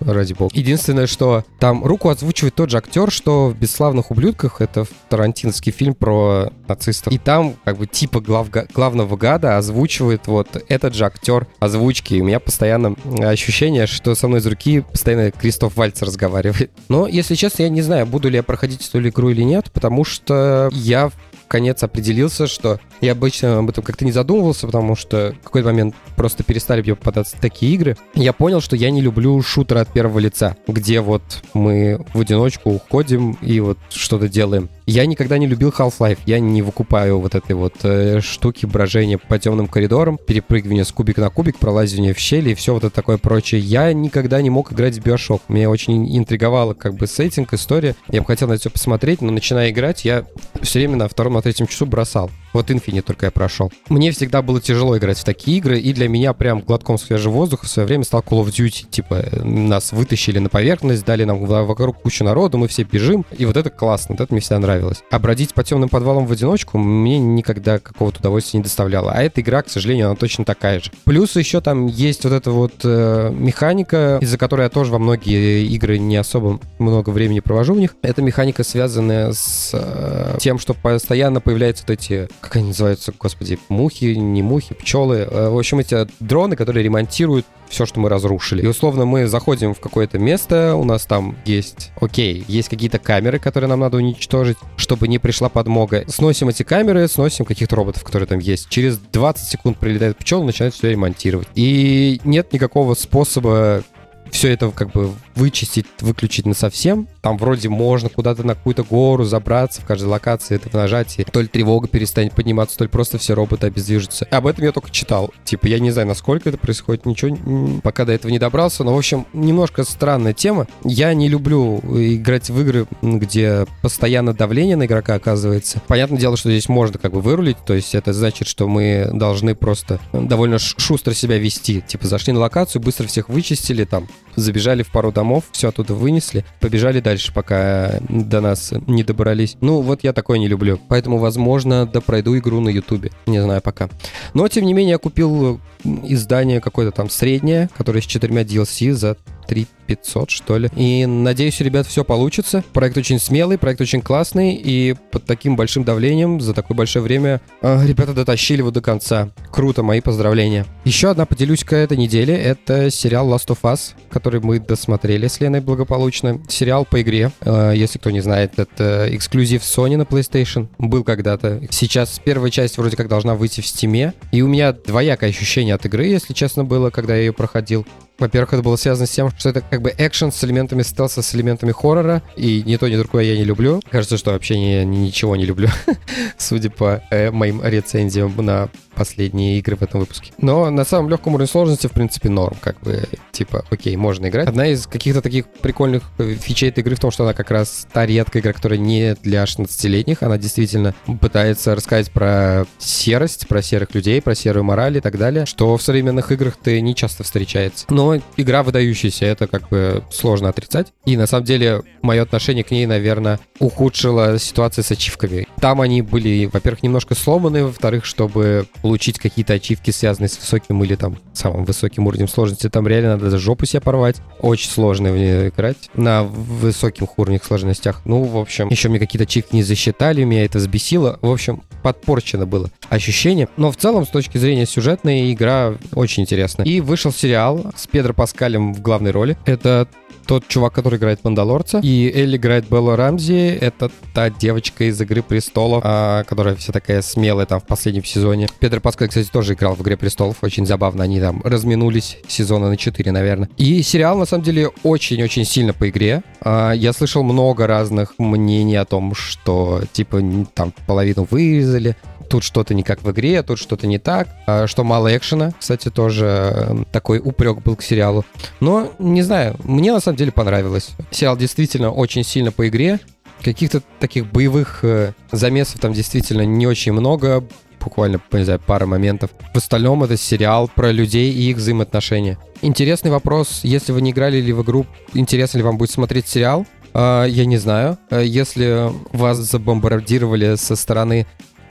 ради 0.00 0.32
бога. 0.32 0.52
Единственное, 0.54 1.06
что 1.06 1.44
там 1.58 1.84
руку 1.84 2.08
озвучивает 2.08 2.54
тот 2.54 2.70
же 2.70 2.78
актер, 2.78 3.10
что 3.10 3.48
в 3.48 3.58
«Бесславных 3.58 4.10
ублюдках», 4.10 4.60
это 4.60 4.86
тарантинский 5.08 5.72
фильм 5.72 5.94
про 5.94 6.52
нацистов. 6.66 7.12
И 7.12 7.18
там 7.18 7.56
как 7.64 7.78
бы 7.78 7.86
типа 7.86 8.20
глав, 8.28 8.48
главного 8.50 9.16
гада 9.16 9.56
озвучивает 9.56 10.26
вот 10.26 10.62
этот 10.68 10.94
же 10.94 11.04
актер 11.04 11.46
озвучки. 11.58 12.14
И 12.14 12.20
у 12.20 12.24
меня 12.24 12.38
постоянно 12.38 12.94
ощущение, 13.20 13.86
что 13.86 14.14
со 14.14 14.28
мной 14.28 14.40
из 14.40 14.46
руки 14.46 14.80
постоянно 14.80 15.30
Кристоф 15.30 15.76
Вальц 15.76 16.02
разговаривает. 16.02 16.70
Но, 16.88 17.08
если 17.08 17.34
честно, 17.34 17.64
я 17.64 17.68
не 17.70 17.82
знаю, 17.82 18.06
буду 18.06 18.28
ли 18.28 18.36
я 18.36 18.42
проходить 18.42 18.86
эту 18.86 19.06
игру 19.08 19.30
или 19.30 19.42
нет, 19.42 19.70
потому 19.72 20.04
что 20.04 20.68
я 20.72 21.10
конец 21.48 21.82
определился, 21.82 22.46
что 22.46 22.78
я 23.00 23.12
обычно 23.12 23.58
об 23.58 23.70
этом 23.70 23.82
как-то 23.82 24.04
не 24.04 24.12
задумывался, 24.12 24.66
потому 24.66 24.94
что 24.94 25.34
в 25.40 25.44
какой-то 25.44 25.68
момент 25.68 25.94
просто 26.14 26.44
перестали 26.44 26.82
мне 26.82 26.94
попадаться 26.94 27.36
такие 27.40 27.74
игры. 27.74 27.96
Я 28.14 28.32
понял, 28.32 28.60
что 28.60 28.76
я 28.76 28.90
не 28.90 29.00
люблю 29.00 29.40
шутеры 29.42 29.80
от 29.80 29.88
первого 29.88 30.18
лица, 30.18 30.56
где 30.66 31.00
вот 31.00 31.22
мы 31.54 32.04
в 32.12 32.20
одиночку 32.20 32.70
уходим 32.70 33.38
и 33.40 33.60
вот 33.60 33.78
что-то 33.88 34.28
делаем. 34.28 34.68
Я 34.90 35.04
никогда 35.04 35.36
не 35.36 35.46
любил 35.46 35.68
Half-Life. 35.68 36.20
Я 36.24 36.40
не 36.40 36.62
выкупаю 36.62 37.20
вот 37.20 37.34
этой 37.34 37.54
вот 37.54 37.74
э, 37.82 38.22
штуки 38.22 38.64
брожения 38.64 39.18
по 39.18 39.38
темным 39.38 39.68
коридорам, 39.68 40.16
перепрыгивания 40.16 40.84
с 40.84 40.92
кубика 40.92 41.20
на 41.20 41.28
кубик, 41.28 41.58
пролазивания 41.58 42.14
в 42.14 42.18
щели 42.18 42.52
и 42.52 42.54
все 42.54 42.72
вот 42.72 42.84
это 42.84 42.94
такое 42.94 43.18
прочее. 43.18 43.60
Я 43.60 43.92
никогда 43.92 44.40
не 44.40 44.48
мог 44.48 44.72
играть 44.72 44.96
в 44.96 45.02
Bioshock. 45.02 45.42
Меня 45.48 45.68
очень 45.68 46.16
интриговало 46.16 46.72
как 46.72 46.94
бы 46.94 47.06
сеттинг, 47.06 47.52
история. 47.52 47.96
Я 48.08 48.22
бы 48.22 48.26
хотел 48.26 48.48
на 48.48 48.52
это 48.52 48.60
все 48.60 48.70
посмотреть, 48.70 49.20
но 49.20 49.30
начиная 49.30 49.68
играть, 49.68 50.06
я 50.06 50.24
все 50.62 50.78
время 50.78 50.96
на 50.96 51.06
втором, 51.06 51.34
на 51.34 51.42
третьем 51.42 51.66
часу 51.66 51.84
бросал. 51.84 52.30
Вот 52.58 52.70
Infinite 52.70 53.02
только 53.02 53.26
я 53.26 53.30
прошел. 53.30 53.70
Мне 53.88 54.10
всегда 54.10 54.42
было 54.42 54.60
тяжело 54.60 54.98
играть 54.98 55.16
в 55.16 55.22
такие 55.22 55.58
игры, 55.58 55.78
и 55.78 55.92
для 55.92 56.08
меня 56.08 56.32
прям 56.32 56.58
глотком 56.58 56.98
свежего 56.98 57.34
воздуха 57.34 57.66
в 57.66 57.68
свое 57.68 57.86
время 57.86 58.02
стал 58.02 58.20
Call 58.20 58.44
of 58.44 58.48
Duty. 58.48 58.90
Типа, 58.90 59.24
нас 59.44 59.92
вытащили 59.92 60.40
на 60.40 60.48
поверхность, 60.48 61.04
дали 61.04 61.22
нам 61.22 61.44
вокруг 61.44 62.02
кучу 62.02 62.24
народу, 62.24 62.58
мы 62.58 62.66
все 62.66 62.82
бежим, 62.82 63.24
и 63.36 63.44
вот 63.44 63.56
это 63.56 63.70
классно, 63.70 64.16
вот 64.16 64.24
это 64.24 64.34
мне 64.34 64.40
всегда 64.40 64.58
нравилось. 64.58 65.04
А 65.08 65.20
бродить 65.20 65.54
по 65.54 65.62
темным 65.62 65.88
подвалам 65.88 66.26
в 66.26 66.32
одиночку 66.32 66.78
мне 66.78 67.20
никогда 67.20 67.78
какого-то 67.78 68.18
удовольствия 68.18 68.58
не 68.58 68.64
доставляло. 68.64 69.12
А 69.12 69.22
эта 69.22 69.40
игра, 69.40 69.62
к 69.62 69.68
сожалению, 69.68 70.06
она 70.06 70.16
точно 70.16 70.44
такая 70.44 70.80
же. 70.80 70.90
Плюс 71.04 71.36
еще 71.36 71.60
там 71.60 71.86
есть 71.86 72.24
вот 72.24 72.32
эта 72.32 72.50
вот 72.50 72.72
э, 72.82 73.30
механика, 73.32 74.18
из-за 74.20 74.36
которой 74.36 74.62
я 74.62 74.68
тоже 74.68 74.90
во 74.90 74.98
многие 74.98 75.64
игры 75.66 75.98
не 75.98 76.16
особо 76.16 76.58
много 76.80 77.10
времени 77.10 77.38
провожу 77.38 77.74
в 77.74 77.78
них. 77.78 77.94
Это 78.02 78.20
механика, 78.20 78.64
связанная 78.64 79.30
с 79.30 79.70
э, 79.72 80.38
тем, 80.40 80.58
что 80.58 80.74
постоянно 80.74 81.40
появляются 81.40 81.84
вот 81.86 81.92
эти 81.92 82.28
как 82.48 82.56
они 82.56 82.68
называются, 82.68 83.12
господи, 83.18 83.58
мухи, 83.68 84.06
не 84.14 84.42
мухи, 84.42 84.74
пчелы. 84.74 85.28
Э, 85.30 85.50
в 85.50 85.58
общем, 85.58 85.80
эти 85.80 86.06
дроны, 86.18 86.56
которые 86.56 86.82
ремонтируют 86.82 87.44
все, 87.68 87.84
что 87.84 88.00
мы 88.00 88.08
разрушили. 88.08 88.62
И 88.62 88.66
условно 88.66 89.04
мы 89.04 89.26
заходим 89.26 89.74
в 89.74 89.80
какое-то 89.80 90.18
место, 90.18 90.74
у 90.74 90.84
нас 90.84 91.04
там 91.04 91.36
есть, 91.44 91.90
окей, 92.00 92.44
есть 92.48 92.70
какие-то 92.70 92.98
камеры, 92.98 93.38
которые 93.38 93.68
нам 93.68 93.80
надо 93.80 93.98
уничтожить, 93.98 94.56
чтобы 94.76 95.08
не 95.08 95.18
пришла 95.18 95.50
подмога. 95.50 96.04
Сносим 96.08 96.48
эти 96.48 96.62
камеры, 96.62 97.06
сносим 97.06 97.44
каких-то 97.44 97.76
роботов, 97.76 98.02
которые 98.02 98.26
там 98.26 98.38
есть. 98.38 98.70
Через 98.70 98.96
20 98.96 99.46
секунд 99.46 99.78
прилетает 99.78 100.16
пчел, 100.16 100.42
начинает 100.42 100.72
все 100.72 100.90
ремонтировать. 100.90 101.48
И 101.54 102.18
нет 102.24 102.54
никакого 102.54 102.94
способа 102.94 103.84
все 104.30 104.52
это 104.52 104.70
как 104.70 104.92
бы 104.92 105.12
вычистить, 105.34 105.86
выключить 106.00 106.46
на 106.46 106.54
совсем. 106.54 107.08
Там 107.22 107.36
вроде 107.38 107.68
можно 107.68 108.08
куда-то 108.08 108.44
на 108.44 108.54
какую-то 108.54 108.82
гору 108.84 109.24
забраться 109.24 109.80
в 109.80 109.84
каждой 109.84 110.06
локации, 110.06 110.56
это 110.56 110.68
в 110.68 110.74
нажатии. 110.74 111.26
То 111.30 111.40
ли 111.40 111.48
тревога 111.48 111.88
перестанет 111.88 112.34
подниматься, 112.34 112.76
то 112.78 112.84
ли 112.84 112.90
просто 112.90 113.18
все 113.18 113.34
роботы 113.34 113.66
обездвижатся. 113.66 114.26
Об 114.30 114.46
этом 114.46 114.64
я 114.64 114.72
только 114.72 114.90
читал. 114.90 115.32
Типа, 115.44 115.66
я 115.66 115.78
не 115.78 115.90
знаю, 115.90 116.08
насколько 116.08 116.48
это 116.48 116.58
происходит, 116.58 117.06
ничего 117.06 117.36
пока 117.82 118.04
до 118.04 118.12
этого 118.12 118.30
не 118.30 118.38
добрался. 118.38 118.84
Но, 118.84 118.94
в 118.94 118.98
общем, 118.98 119.26
немножко 119.32 119.84
странная 119.84 120.32
тема. 120.32 120.66
Я 120.84 121.14
не 121.14 121.28
люблю 121.28 121.78
играть 121.78 122.50
в 122.50 122.60
игры, 122.60 122.86
где 123.02 123.66
постоянно 123.82 124.32
давление 124.32 124.76
на 124.76 124.86
игрока 124.86 125.14
оказывается. 125.14 125.80
Понятное 125.86 126.18
дело, 126.18 126.36
что 126.36 126.50
здесь 126.50 126.68
можно 126.68 126.98
как 126.98 127.12
бы 127.12 127.20
вырулить, 127.20 127.58
то 127.66 127.74
есть 127.74 127.94
это 127.94 128.12
значит, 128.12 128.48
что 128.48 128.68
мы 128.68 129.08
должны 129.12 129.54
просто 129.54 130.00
довольно 130.12 130.58
шустро 130.58 131.14
себя 131.14 131.38
вести. 131.38 131.82
Типа, 131.86 132.06
зашли 132.06 132.32
на 132.32 132.40
локацию, 132.40 132.82
быстро 132.82 133.06
всех 133.06 133.28
вычистили, 133.28 133.84
там, 133.84 134.08
забежали 134.36 134.82
в 134.82 134.90
пару 134.90 135.12
домов, 135.12 135.44
все 135.52 135.68
оттуда 135.68 135.94
вынесли, 135.94 136.44
побежали 136.60 137.00
дальше, 137.00 137.32
пока 137.32 138.00
до 138.08 138.40
нас 138.40 138.72
не 138.86 139.02
добрались. 139.02 139.56
Ну, 139.60 139.80
вот 139.80 140.04
я 140.04 140.12
такое 140.12 140.38
не 140.38 140.48
люблю. 140.48 140.80
Поэтому, 140.88 141.18
возможно, 141.18 141.86
да 141.86 142.00
пройду 142.00 142.36
игру 142.38 142.60
на 142.60 142.68
Ютубе. 142.68 143.10
Не 143.26 143.40
знаю 143.40 143.60
пока. 143.60 143.88
Но, 144.34 144.46
тем 144.48 144.64
не 144.64 144.74
менее, 144.74 144.92
я 144.92 144.98
купил 144.98 145.60
издание 145.84 146.60
какое-то 146.60 146.96
там 146.96 147.10
среднее, 147.10 147.68
которое 147.76 148.00
с 148.00 148.06
четырьмя 148.06 148.42
DLC 148.42 148.92
за 148.92 149.16
3 149.46 149.66
500, 149.88 150.30
что 150.30 150.58
ли. 150.58 150.68
И 150.76 151.06
надеюсь, 151.06 151.60
ребят, 151.60 151.86
все 151.86 152.04
получится. 152.04 152.62
Проект 152.72 152.96
очень 152.98 153.18
смелый, 153.18 153.58
проект 153.58 153.80
очень 153.80 154.02
классный, 154.02 154.54
и 154.54 154.94
под 155.10 155.24
таким 155.24 155.56
большим 155.56 155.82
давлением 155.82 156.40
за 156.40 156.52
такое 156.52 156.76
большое 156.76 157.02
время 157.02 157.40
э, 157.62 157.86
ребята 157.86 158.12
дотащили 158.12 158.58
его 158.58 158.70
до 158.70 158.82
конца. 158.82 159.30
Круто, 159.50 159.82
мои 159.82 160.00
поздравления. 160.00 160.66
Еще 160.84 161.10
одна 161.10 161.24
поделюсь 161.24 161.64
к 161.64 161.72
этой 161.72 161.96
неделе. 161.96 162.36
Это 162.36 162.90
сериал 162.90 163.28
Last 163.30 163.48
of 163.48 163.60
Us, 163.62 163.94
который 164.10 164.40
мы 164.40 164.60
досмотрели 164.60 165.26
с 165.26 165.40
Леной 165.40 165.60
благополучно. 165.60 166.40
Сериал 166.48 166.84
по 166.84 167.00
игре. 167.00 167.32
Э, 167.40 167.72
если 167.74 167.98
кто 167.98 168.10
не 168.10 168.20
знает, 168.20 168.58
это 168.58 169.08
эксклюзив 169.10 169.62
Sony 169.62 169.96
на 169.96 170.02
PlayStation. 170.02 170.68
Был 170.78 171.02
когда-то. 171.02 171.62
Сейчас 171.70 172.20
первая 172.22 172.50
часть 172.50 172.76
вроде 172.76 172.96
как 172.96 173.08
должна 173.08 173.34
выйти 173.34 173.62
в 173.62 173.66
Стиме. 173.66 174.12
И 174.32 174.42
у 174.42 174.48
меня 174.48 174.72
двоякое 174.72 175.30
ощущение 175.30 175.74
от 175.74 175.86
игры, 175.86 176.06
если 176.06 176.34
честно 176.34 176.64
было, 176.64 176.90
когда 176.90 177.14
я 177.14 177.22
ее 177.22 177.32
проходил. 177.32 177.86
Во-первых, 178.18 178.52
это 178.52 178.62
было 178.62 178.74
связано 178.74 179.06
с 179.06 179.10
тем, 179.10 179.30
что 179.38 179.50
это 179.50 179.62
как 179.78 179.84
бы 179.84 179.94
экшен 179.96 180.32
с 180.32 180.42
элементами 180.42 180.82
стелса, 180.82 181.22
с 181.22 181.34
элементами 181.36 181.70
хоррора, 181.70 182.20
и 182.34 182.64
ни 182.66 182.74
то, 182.74 182.88
ни 182.88 182.96
другое 182.96 183.22
я 183.22 183.36
не 183.36 183.44
люблю. 183.44 183.80
Кажется, 183.88 184.18
что 184.18 184.32
вообще 184.32 184.58
не, 184.58 184.84
ничего 184.84 185.36
не 185.36 185.44
люблю, 185.44 185.68
судя 186.36 186.68
по 186.68 187.00
э, 187.12 187.30
моим 187.30 187.62
рецензиям 187.64 188.34
на 188.38 188.70
последние 188.98 189.60
игры 189.60 189.76
в 189.76 189.82
этом 189.82 190.00
выпуске. 190.00 190.32
Но 190.38 190.68
на 190.70 190.84
самом 190.84 191.08
легком 191.08 191.34
уровне 191.34 191.46
сложности, 191.46 191.86
в 191.86 191.92
принципе, 191.92 192.28
норм. 192.28 192.56
Как 192.60 192.80
бы, 192.80 193.04
типа, 193.30 193.64
окей, 193.70 193.94
можно 193.96 194.26
играть. 194.26 194.48
Одна 194.48 194.66
из 194.66 194.88
каких-то 194.88 195.22
таких 195.22 195.46
прикольных 195.46 196.02
э, 196.18 196.34
фичей 196.34 196.70
этой 196.70 196.80
игры 196.80 196.96
в 196.96 197.00
том, 197.00 197.12
что 197.12 197.22
она 197.22 197.32
как 197.32 197.52
раз 197.52 197.86
та 197.92 198.04
редкая 198.04 198.42
игра, 198.42 198.52
которая 198.52 198.78
не 198.78 199.14
для 199.22 199.44
16-летних. 199.44 200.24
Она 200.24 200.36
действительно 200.36 200.94
пытается 201.20 201.76
рассказать 201.76 202.10
про 202.10 202.66
серость, 202.78 203.46
про 203.46 203.62
серых 203.62 203.94
людей, 203.94 204.20
про 204.20 204.34
серую 204.34 204.64
мораль 204.64 204.96
и 204.96 205.00
так 205.00 205.16
далее, 205.16 205.46
что 205.46 205.76
в 205.76 205.82
современных 205.82 206.32
играх 206.32 206.56
ты 206.60 206.80
не 206.80 206.96
часто 206.96 207.22
встречается. 207.22 207.86
Но 207.90 208.16
игра 208.36 208.64
выдающаяся, 208.64 209.26
это 209.26 209.46
как 209.46 209.67
бы 209.68 210.02
сложно 210.10 210.48
отрицать. 210.48 210.92
И 211.04 211.16
на 211.16 211.26
самом 211.26 211.44
деле 211.44 211.82
мое 212.02 212.22
отношение 212.22 212.64
к 212.64 212.70
ней, 212.70 212.86
наверное, 212.86 213.40
ухудшило 213.58 214.38
ситуацию 214.38 214.84
с 214.84 214.90
ачивками. 214.90 215.46
Там 215.60 215.80
они 215.80 216.02
были, 216.02 216.46
во-первых, 216.46 216.82
немножко 216.82 217.14
сломаны, 217.14 217.64
во-вторых, 217.64 218.04
чтобы 218.04 218.66
получить 218.82 219.18
какие-то 219.18 219.54
ачивки, 219.54 219.90
связанные 219.90 220.28
с 220.28 220.38
высоким 220.38 220.82
или 220.84 220.94
там 220.94 221.18
самым 221.32 221.64
высоким 221.64 222.06
уровнем 222.06 222.28
сложности, 222.28 222.68
там 222.68 222.86
реально 222.86 223.16
надо 223.16 223.30
за 223.30 223.38
жопу 223.38 223.66
себя 223.66 223.80
порвать. 223.80 224.16
Очень 224.40 224.70
сложно 224.70 225.12
в 225.12 225.16
нее 225.16 225.48
играть 225.48 225.90
на 225.94 226.22
высоких 226.24 227.18
уровнях 227.18 227.44
сложностях. 227.44 228.02
Ну, 228.04 228.22
в 228.22 228.36
общем, 228.36 228.68
еще 228.68 228.88
мне 228.88 228.98
какие-то 228.98 229.24
ачивки 229.24 229.54
не 229.54 229.62
засчитали, 229.62 230.24
меня 230.24 230.44
это 230.44 230.58
взбесило. 230.58 231.18
В 231.22 231.30
общем, 231.30 231.62
подпорчено 231.82 232.46
было 232.46 232.70
ощущение. 232.88 233.48
Но 233.56 233.70
в 233.70 233.76
целом, 233.76 234.06
с 234.06 234.08
точки 234.08 234.38
зрения 234.38 234.66
сюжетной, 234.66 235.32
игра 235.32 235.74
очень 235.94 236.22
интересная. 236.22 236.66
И 236.66 236.80
вышел 236.80 237.12
сериал 237.12 237.72
с 237.76 237.86
Педро 237.86 238.14
Паскалем 238.14 238.74
в 238.74 238.80
главной 238.80 239.10
роли. 239.10 239.36
Это 239.44 239.88
тот 240.28 240.46
чувак, 240.46 240.74
который 240.74 240.98
играет 240.98 241.24
Мандалорца. 241.24 241.80
И 241.82 242.12
Элли 242.14 242.36
играет 242.36 242.68
Белла 242.68 242.96
Рамзи. 242.96 243.58
Это 243.60 243.90
та 244.12 244.28
девочка 244.28 244.84
из 244.84 245.00
«Игры 245.00 245.22
престолов», 245.22 245.80
а, 245.84 246.22
которая 246.24 246.54
вся 246.54 246.70
такая 246.70 247.00
смелая 247.00 247.46
там 247.46 247.60
в 247.60 247.66
последнем 247.66 248.04
сезоне. 248.04 248.46
Педро 248.60 248.78
Паскаль, 248.78 249.08
кстати, 249.08 249.28
тоже 249.30 249.54
играл 249.54 249.74
в 249.74 249.80
«Игре 249.80 249.96
престолов». 249.96 250.36
Очень 250.42 250.66
забавно. 250.66 251.02
Они 251.02 251.18
там 251.18 251.40
разминулись 251.42 252.18
сезона 252.28 252.68
на 252.68 252.76
4, 252.76 253.10
наверное. 253.10 253.48
И 253.56 253.80
сериал, 253.82 254.18
на 254.18 254.26
самом 254.26 254.44
деле, 254.44 254.70
очень-очень 254.82 255.46
сильно 255.46 255.72
по 255.72 255.88
игре. 255.88 256.22
А, 256.42 256.72
я 256.72 256.92
слышал 256.92 257.22
много 257.22 257.66
разных 257.66 258.12
мнений 258.18 258.76
о 258.76 258.84
том, 258.84 259.14
что, 259.14 259.80
типа, 259.92 260.22
там 260.52 260.74
половину 260.86 261.26
вырезали, 261.30 261.96
тут 262.28 262.44
что-то 262.44 262.74
не 262.74 262.82
как 262.82 263.02
в 263.02 263.10
игре, 263.10 263.42
тут 263.42 263.58
что-то 263.58 263.86
не 263.86 263.98
так, 263.98 264.28
а, 264.46 264.66
что 264.66 264.84
мало 264.84 265.16
экшена, 265.16 265.52
кстати, 265.58 265.90
тоже 265.90 266.26
э, 266.26 266.84
такой 266.92 267.18
упрек 267.18 267.58
был 267.62 267.76
к 267.76 267.82
сериалу. 267.82 268.24
Но, 268.60 268.92
не 268.98 269.22
знаю, 269.22 269.56
мне 269.64 269.92
на 269.92 270.00
самом 270.00 270.16
деле 270.16 270.32
понравилось. 270.32 270.90
Сериал 271.10 271.36
действительно 271.36 271.90
очень 271.90 272.24
сильно 272.24 272.52
по 272.52 272.68
игре, 272.68 273.00
каких-то 273.42 273.82
таких 274.00 274.30
боевых 274.30 274.80
э, 274.82 275.12
замесов 275.32 275.80
там 275.80 275.92
действительно 275.92 276.42
не 276.42 276.66
очень 276.66 276.92
много, 276.92 277.44
буквально, 277.80 278.20
не 278.32 278.44
знаю, 278.44 278.60
пара 278.64 278.86
моментов. 278.86 279.30
В 279.54 279.56
остальном 279.56 280.04
это 280.04 280.16
сериал 280.16 280.68
про 280.68 280.92
людей 280.92 281.32
и 281.32 281.50
их 281.50 281.56
взаимоотношения. 281.56 282.38
Интересный 282.60 283.10
вопрос, 283.10 283.60
если 283.62 283.92
вы 283.92 284.02
не 284.02 284.10
играли 284.10 284.40
ли 284.40 284.52
в 284.52 284.62
игру, 284.62 284.86
интересно 285.14 285.58
ли 285.58 285.64
вам 285.64 285.78
будет 285.78 285.90
смотреть 285.90 286.28
сериал? 286.28 286.66
Uh, 286.94 287.28
я 287.28 287.44
не 287.44 287.58
знаю. 287.58 287.98
Uh, 288.10 288.24
если 288.24 288.90
вас 289.12 289.38
забомбардировали 289.38 290.56
со 290.56 290.74
стороны 290.74 291.26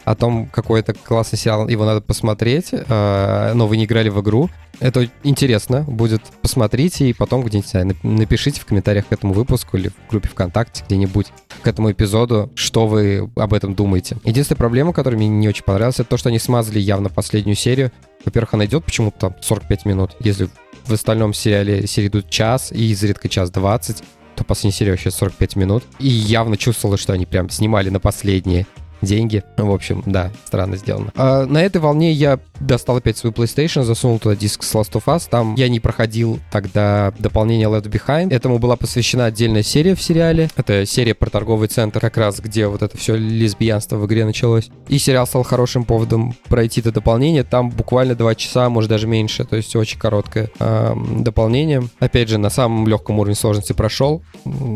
о 0.08 0.16
том, 0.16 0.46
какой 0.46 0.80
это 0.80 0.94
классный 0.94 1.38
сериал, 1.38 1.68
его 1.68 1.84
надо 1.84 2.00
посмотреть, 2.00 2.70
э, 2.72 3.52
но 3.54 3.68
вы 3.68 3.76
не 3.76 3.84
играли 3.84 4.08
в 4.08 4.22
игру. 4.22 4.50
Это 4.80 5.10
интересно 5.24 5.82
будет. 5.82 6.22
Посмотрите 6.42 7.10
и 7.10 7.14
потом 7.14 7.44
где-нибудь 7.44 8.04
напишите 8.04 8.62
в 8.62 8.66
комментариях 8.66 9.08
к 9.08 9.12
этому 9.12 9.34
выпуску 9.34 9.76
или 9.76 9.90
в 9.90 10.10
группе 10.10 10.30
ВКонтакте 10.30 10.86
где-нибудь 10.88 11.28
к 11.62 11.68
этому 11.68 11.92
эпизоду, 11.92 12.50
что 12.56 12.88
вы 12.88 13.30
об 13.36 13.54
этом 13.54 13.76
думаете. 13.76 14.18
Единственная 14.24 14.58
проблема, 14.58 14.94
которая 14.94 15.18
мне 15.18 15.28
не 15.28 15.50
очень 15.50 15.66
понравилась, 15.66 16.00
это 16.00 16.10
то, 16.10 16.18
что 16.18 16.30
они 16.30 16.40
смазали 16.40 16.80
явно 16.80 17.10
последнюю 17.10 17.58
серию. 17.58 17.92
Во-первых, 18.24 18.54
она 18.54 18.66
идет 18.66 18.86
почему-то 18.86 19.20
там 19.20 19.36
45 19.42 19.86
минут. 19.86 20.16
Если 20.22 20.48
в 20.86 20.94
остальном 20.94 21.34
сериале 21.34 21.86
серии 21.86 22.08
идут 22.08 22.30
час 22.30 22.72
и 22.72 22.92
изредка 22.92 23.28
час 23.28 23.52
20, 23.52 24.04
то 24.38 24.44
последняя 24.46 24.78
серия 24.78 24.92
вообще 24.92 25.12
45 25.12 25.58
минут. 25.58 25.84
И 26.00 26.08
явно 26.08 26.56
чувствовалось, 26.56 27.02
что 27.02 27.12
они 27.12 27.26
прям 27.26 27.50
снимали 27.50 27.90
на 27.90 28.00
последние 28.00 28.68
деньги. 29.02 29.44
В 29.58 29.72
общем, 29.72 30.04
да, 30.06 30.32
странно 30.46 30.78
сделано. 30.78 31.12
А, 31.16 31.46
на 31.46 31.64
этой 31.64 31.82
волне 31.82 32.12
я 32.12 32.40
достал 32.60 32.98
опять 32.98 33.18
свой 33.18 33.32
PlayStation, 33.32 33.84
засунул 33.84 34.20
туда 34.20 34.36
диск 34.36 34.64
с 34.64 34.76
Last 34.76 34.92
of 34.94 35.04
Us. 35.06 35.28
Там 35.30 35.56
я 35.56 35.70
не 35.70 35.80
проходил 35.80 36.40
тогда 36.52 37.14
дополнение 37.20 37.68
Left 37.68 37.90
Behind. 37.90 38.34
Этому 38.34 38.60
была 38.60 38.76
посвящена 38.76 39.26
отдельная 39.26 39.64
серия 39.64 39.96
в 39.96 40.02
сериале. 40.02 40.50
Это 40.56 40.86
серия 40.86 41.14
про 41.14 41.30
торговый 41.30 41.68
центр, 41.68 42.00
как 42.00 42.18
раз 42.18 42.40
где 42.40 42.68
вот 42.68 42.82
это 42.82 42.98
все 42.98 43.16
лесбиянство 43.16 43.98
в 43.98 44.06
игре 44.06 44.26
началось. 44.26 44.70
И 44.88 44.98
сериал 44.98 45.28
стал 45.28 45.44
хорошим 45.44 45.86
поводом 45.86 46.36
пройти 46.48 46.82
это 46.82 46.92
дополнение. 46.92 47.44
Там 47.44 47.70
буквально 47.70 48.16
два 48.16 48.36
часа, 48.36 48.70
может 48.70 48.90
даже 48.90 49.08
меньше. 49.08 49.46
То 49.46 49.56
есть 49.56 49.76
очень 49.76 50.00
короткое 50.00 50.50
э, 50.60 50.96
дополнение. 51.20 51.84
Опять 52.00 52.30
же, 52.30 52.38
на 52.38 52.50
самом 52.50 52.88
легком 52.88 53.20
уровне 53.20 53.36
сложности 53.36 53.74
прошел. 53.74 54.22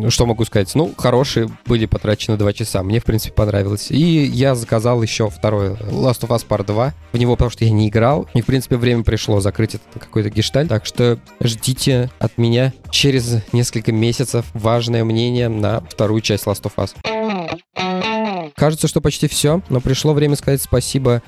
Что 0.10 0.25
могу 0.25 0.45
сказать? 0.45 0.73
Ну, 0.75 0.93
хорошие 0.97 1.49
были 1.65 1.86
потрачены 1.86 2.38
два 2.38 2.53
часа. 2.53 2.84
Мне, 2.84 2.99
в 2.99 3.05
принципе, 3.05 3.34
понравилось. 3.34 3.88
И 3.89 4.11
я 4.13 4.56
заказал 4.56 5.02
еще 5.02 5.30
второй 5.30 5.69
Last 5.69 6.21
of 6.21 6.30
Us 6.30 6.45
Part 6.47 6.65
2. 6.65 6.93
В 7.12 7.17
него, 7.17 7.36
потому 7.36 7.52
что 7.52 7.65
я 7.65 7.71
не 7.71 7.89
играл. 7.89 8.28
И, 8.34 8.41
в 8.41 8.45
принципе, 8.45 8.78
время 8.78 9.04
пришло 9.04 9.39
закрыть 9.39 9.76
этот 9.76 9.88
какой-то 10.02 10.30
гешталь. 10.30 10.67
Так 10.67 10.86
что 10.86 11.19
ждите 11.41 12.10
от 12.19 12.38
меня 12.38 12.74
через 12.89 13.41
несколько 13.52 13.91
месяцев 13.91 14.45
важное 14.54 15.04
мнение 15.04 15.50
на 15.50 15.82
вторую 15.82 16.21
часть 16.21 16.45
Last 16.45 16.63
of 16.63 16.74
Us. 16.78 16.95
Кажется, 18.56 18.88
что 18.88 19.02
почти 19.02 19.28
все, 19.28 19.62
но 19.69 19.82
пришло 19.82 20.13
время 20.13 20.36
сказать 20.36 20.62
спасибо 20.62 21.21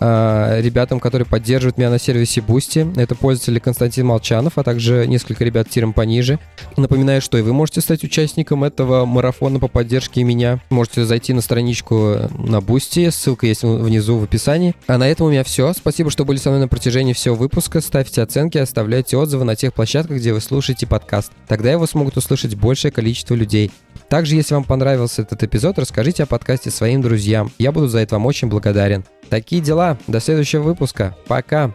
э, 0.00 0.60
ребятам, 0.60 1.00
которые 1.00 1.26
поддерживают 1.26 1.78
меня 1.78 1.90
на 1.90 1.98
сервисе 1.98 2.40
Boosty. 2.40 2.98
Это 3.00 3.14
пользователи 3.14 3.58
Константин 3.58 4.06
Молчанов, 4.06 4.56
а 4.56 4.62
также 4.62 5.06
несколько 5.06 5.44
ребят 5.44 5.68
тиром 5.68 5.92
пониже. 5.92 6.38
Напоминаю, 6.76 7.20
что 7.20 7.38
и 7.38 7.42
вы 7.42 7.52
можете 7.52 7.80
стать 7.80 8.02
участником 8.04 8.64
этого 8.64 9.04
марафона 9.04 9.58
по 9.58 9.68
поддержке 9.68 10.24
меня. 10.24 10.60
Можете 10.70 11.04
зайти 11.04 11.32
на 11.32 11.40
страничку 11.40 12.16
на 12.38 12.56
Boosty, 12.56 13.10
ссылка 13.10 13.46
есть 13.46 13.62
внизу 13.62 14.18
в 14.18 14.24
описании. 14.24 14.74
А 14.86 14.98
на 14.98 15.08
этом 15.08 15.26
у 15.26 15.30
меня 15.30 15.44
все. 15.44 15.72
Спасибо, 15.72 16.10
что 16.10 16.24
были 16.24 16.38
со 16.38 16.50
мной 16.50 16.62
на 16.62 16.68
протяжении 16.68 17.12
всего 17.12 17.34
выпуска. 17.34 17.80
Ставьте 17.80 18.22
оценки, 18.22 18.58
оставляйте 18.58 19.16
отзывы 19.16 19.44
на 19.44 19.56
тех 19.56 19.74
площадках, 19.74 20.16
где 20.16 20.32
вы 20.32 20.40
слушаете 20.40 20.86
подкаст. 20.86 21.32
Тогда 21.46 21.70
его 21.70 21.86
смогут 21.86 22.16
услышать 22.16 22.54
большее 22.54 22.90
количество 22.90 23.34
людей. 23.34 23.70
Также, 24.08 24.34
если 24.34 24.54
вам 24.54 24.64
понравился 24.64 25.22
этот 25.22 25.42
эпизод, 25.42 25.78
расскажите 25.78 26.24
о 26.24 26.26
подкасте 26.26 26.70
своим 26.70 27.02
друзьям. 27.02 27.52
Я 27.58 27.72
буду 27.72 27.88
за 27.88 27.98
это 27.98 28.16
вам 28.16 28.26
очень 28.26 28.48
благодарен. 28.48 29.04
Такие 29.30 29.62
дела. 29.62 29.96
До 30.08 30.20
следующего 30.20 30.62
выпуска. 30.62 31.16
Пока. 31.26 31.72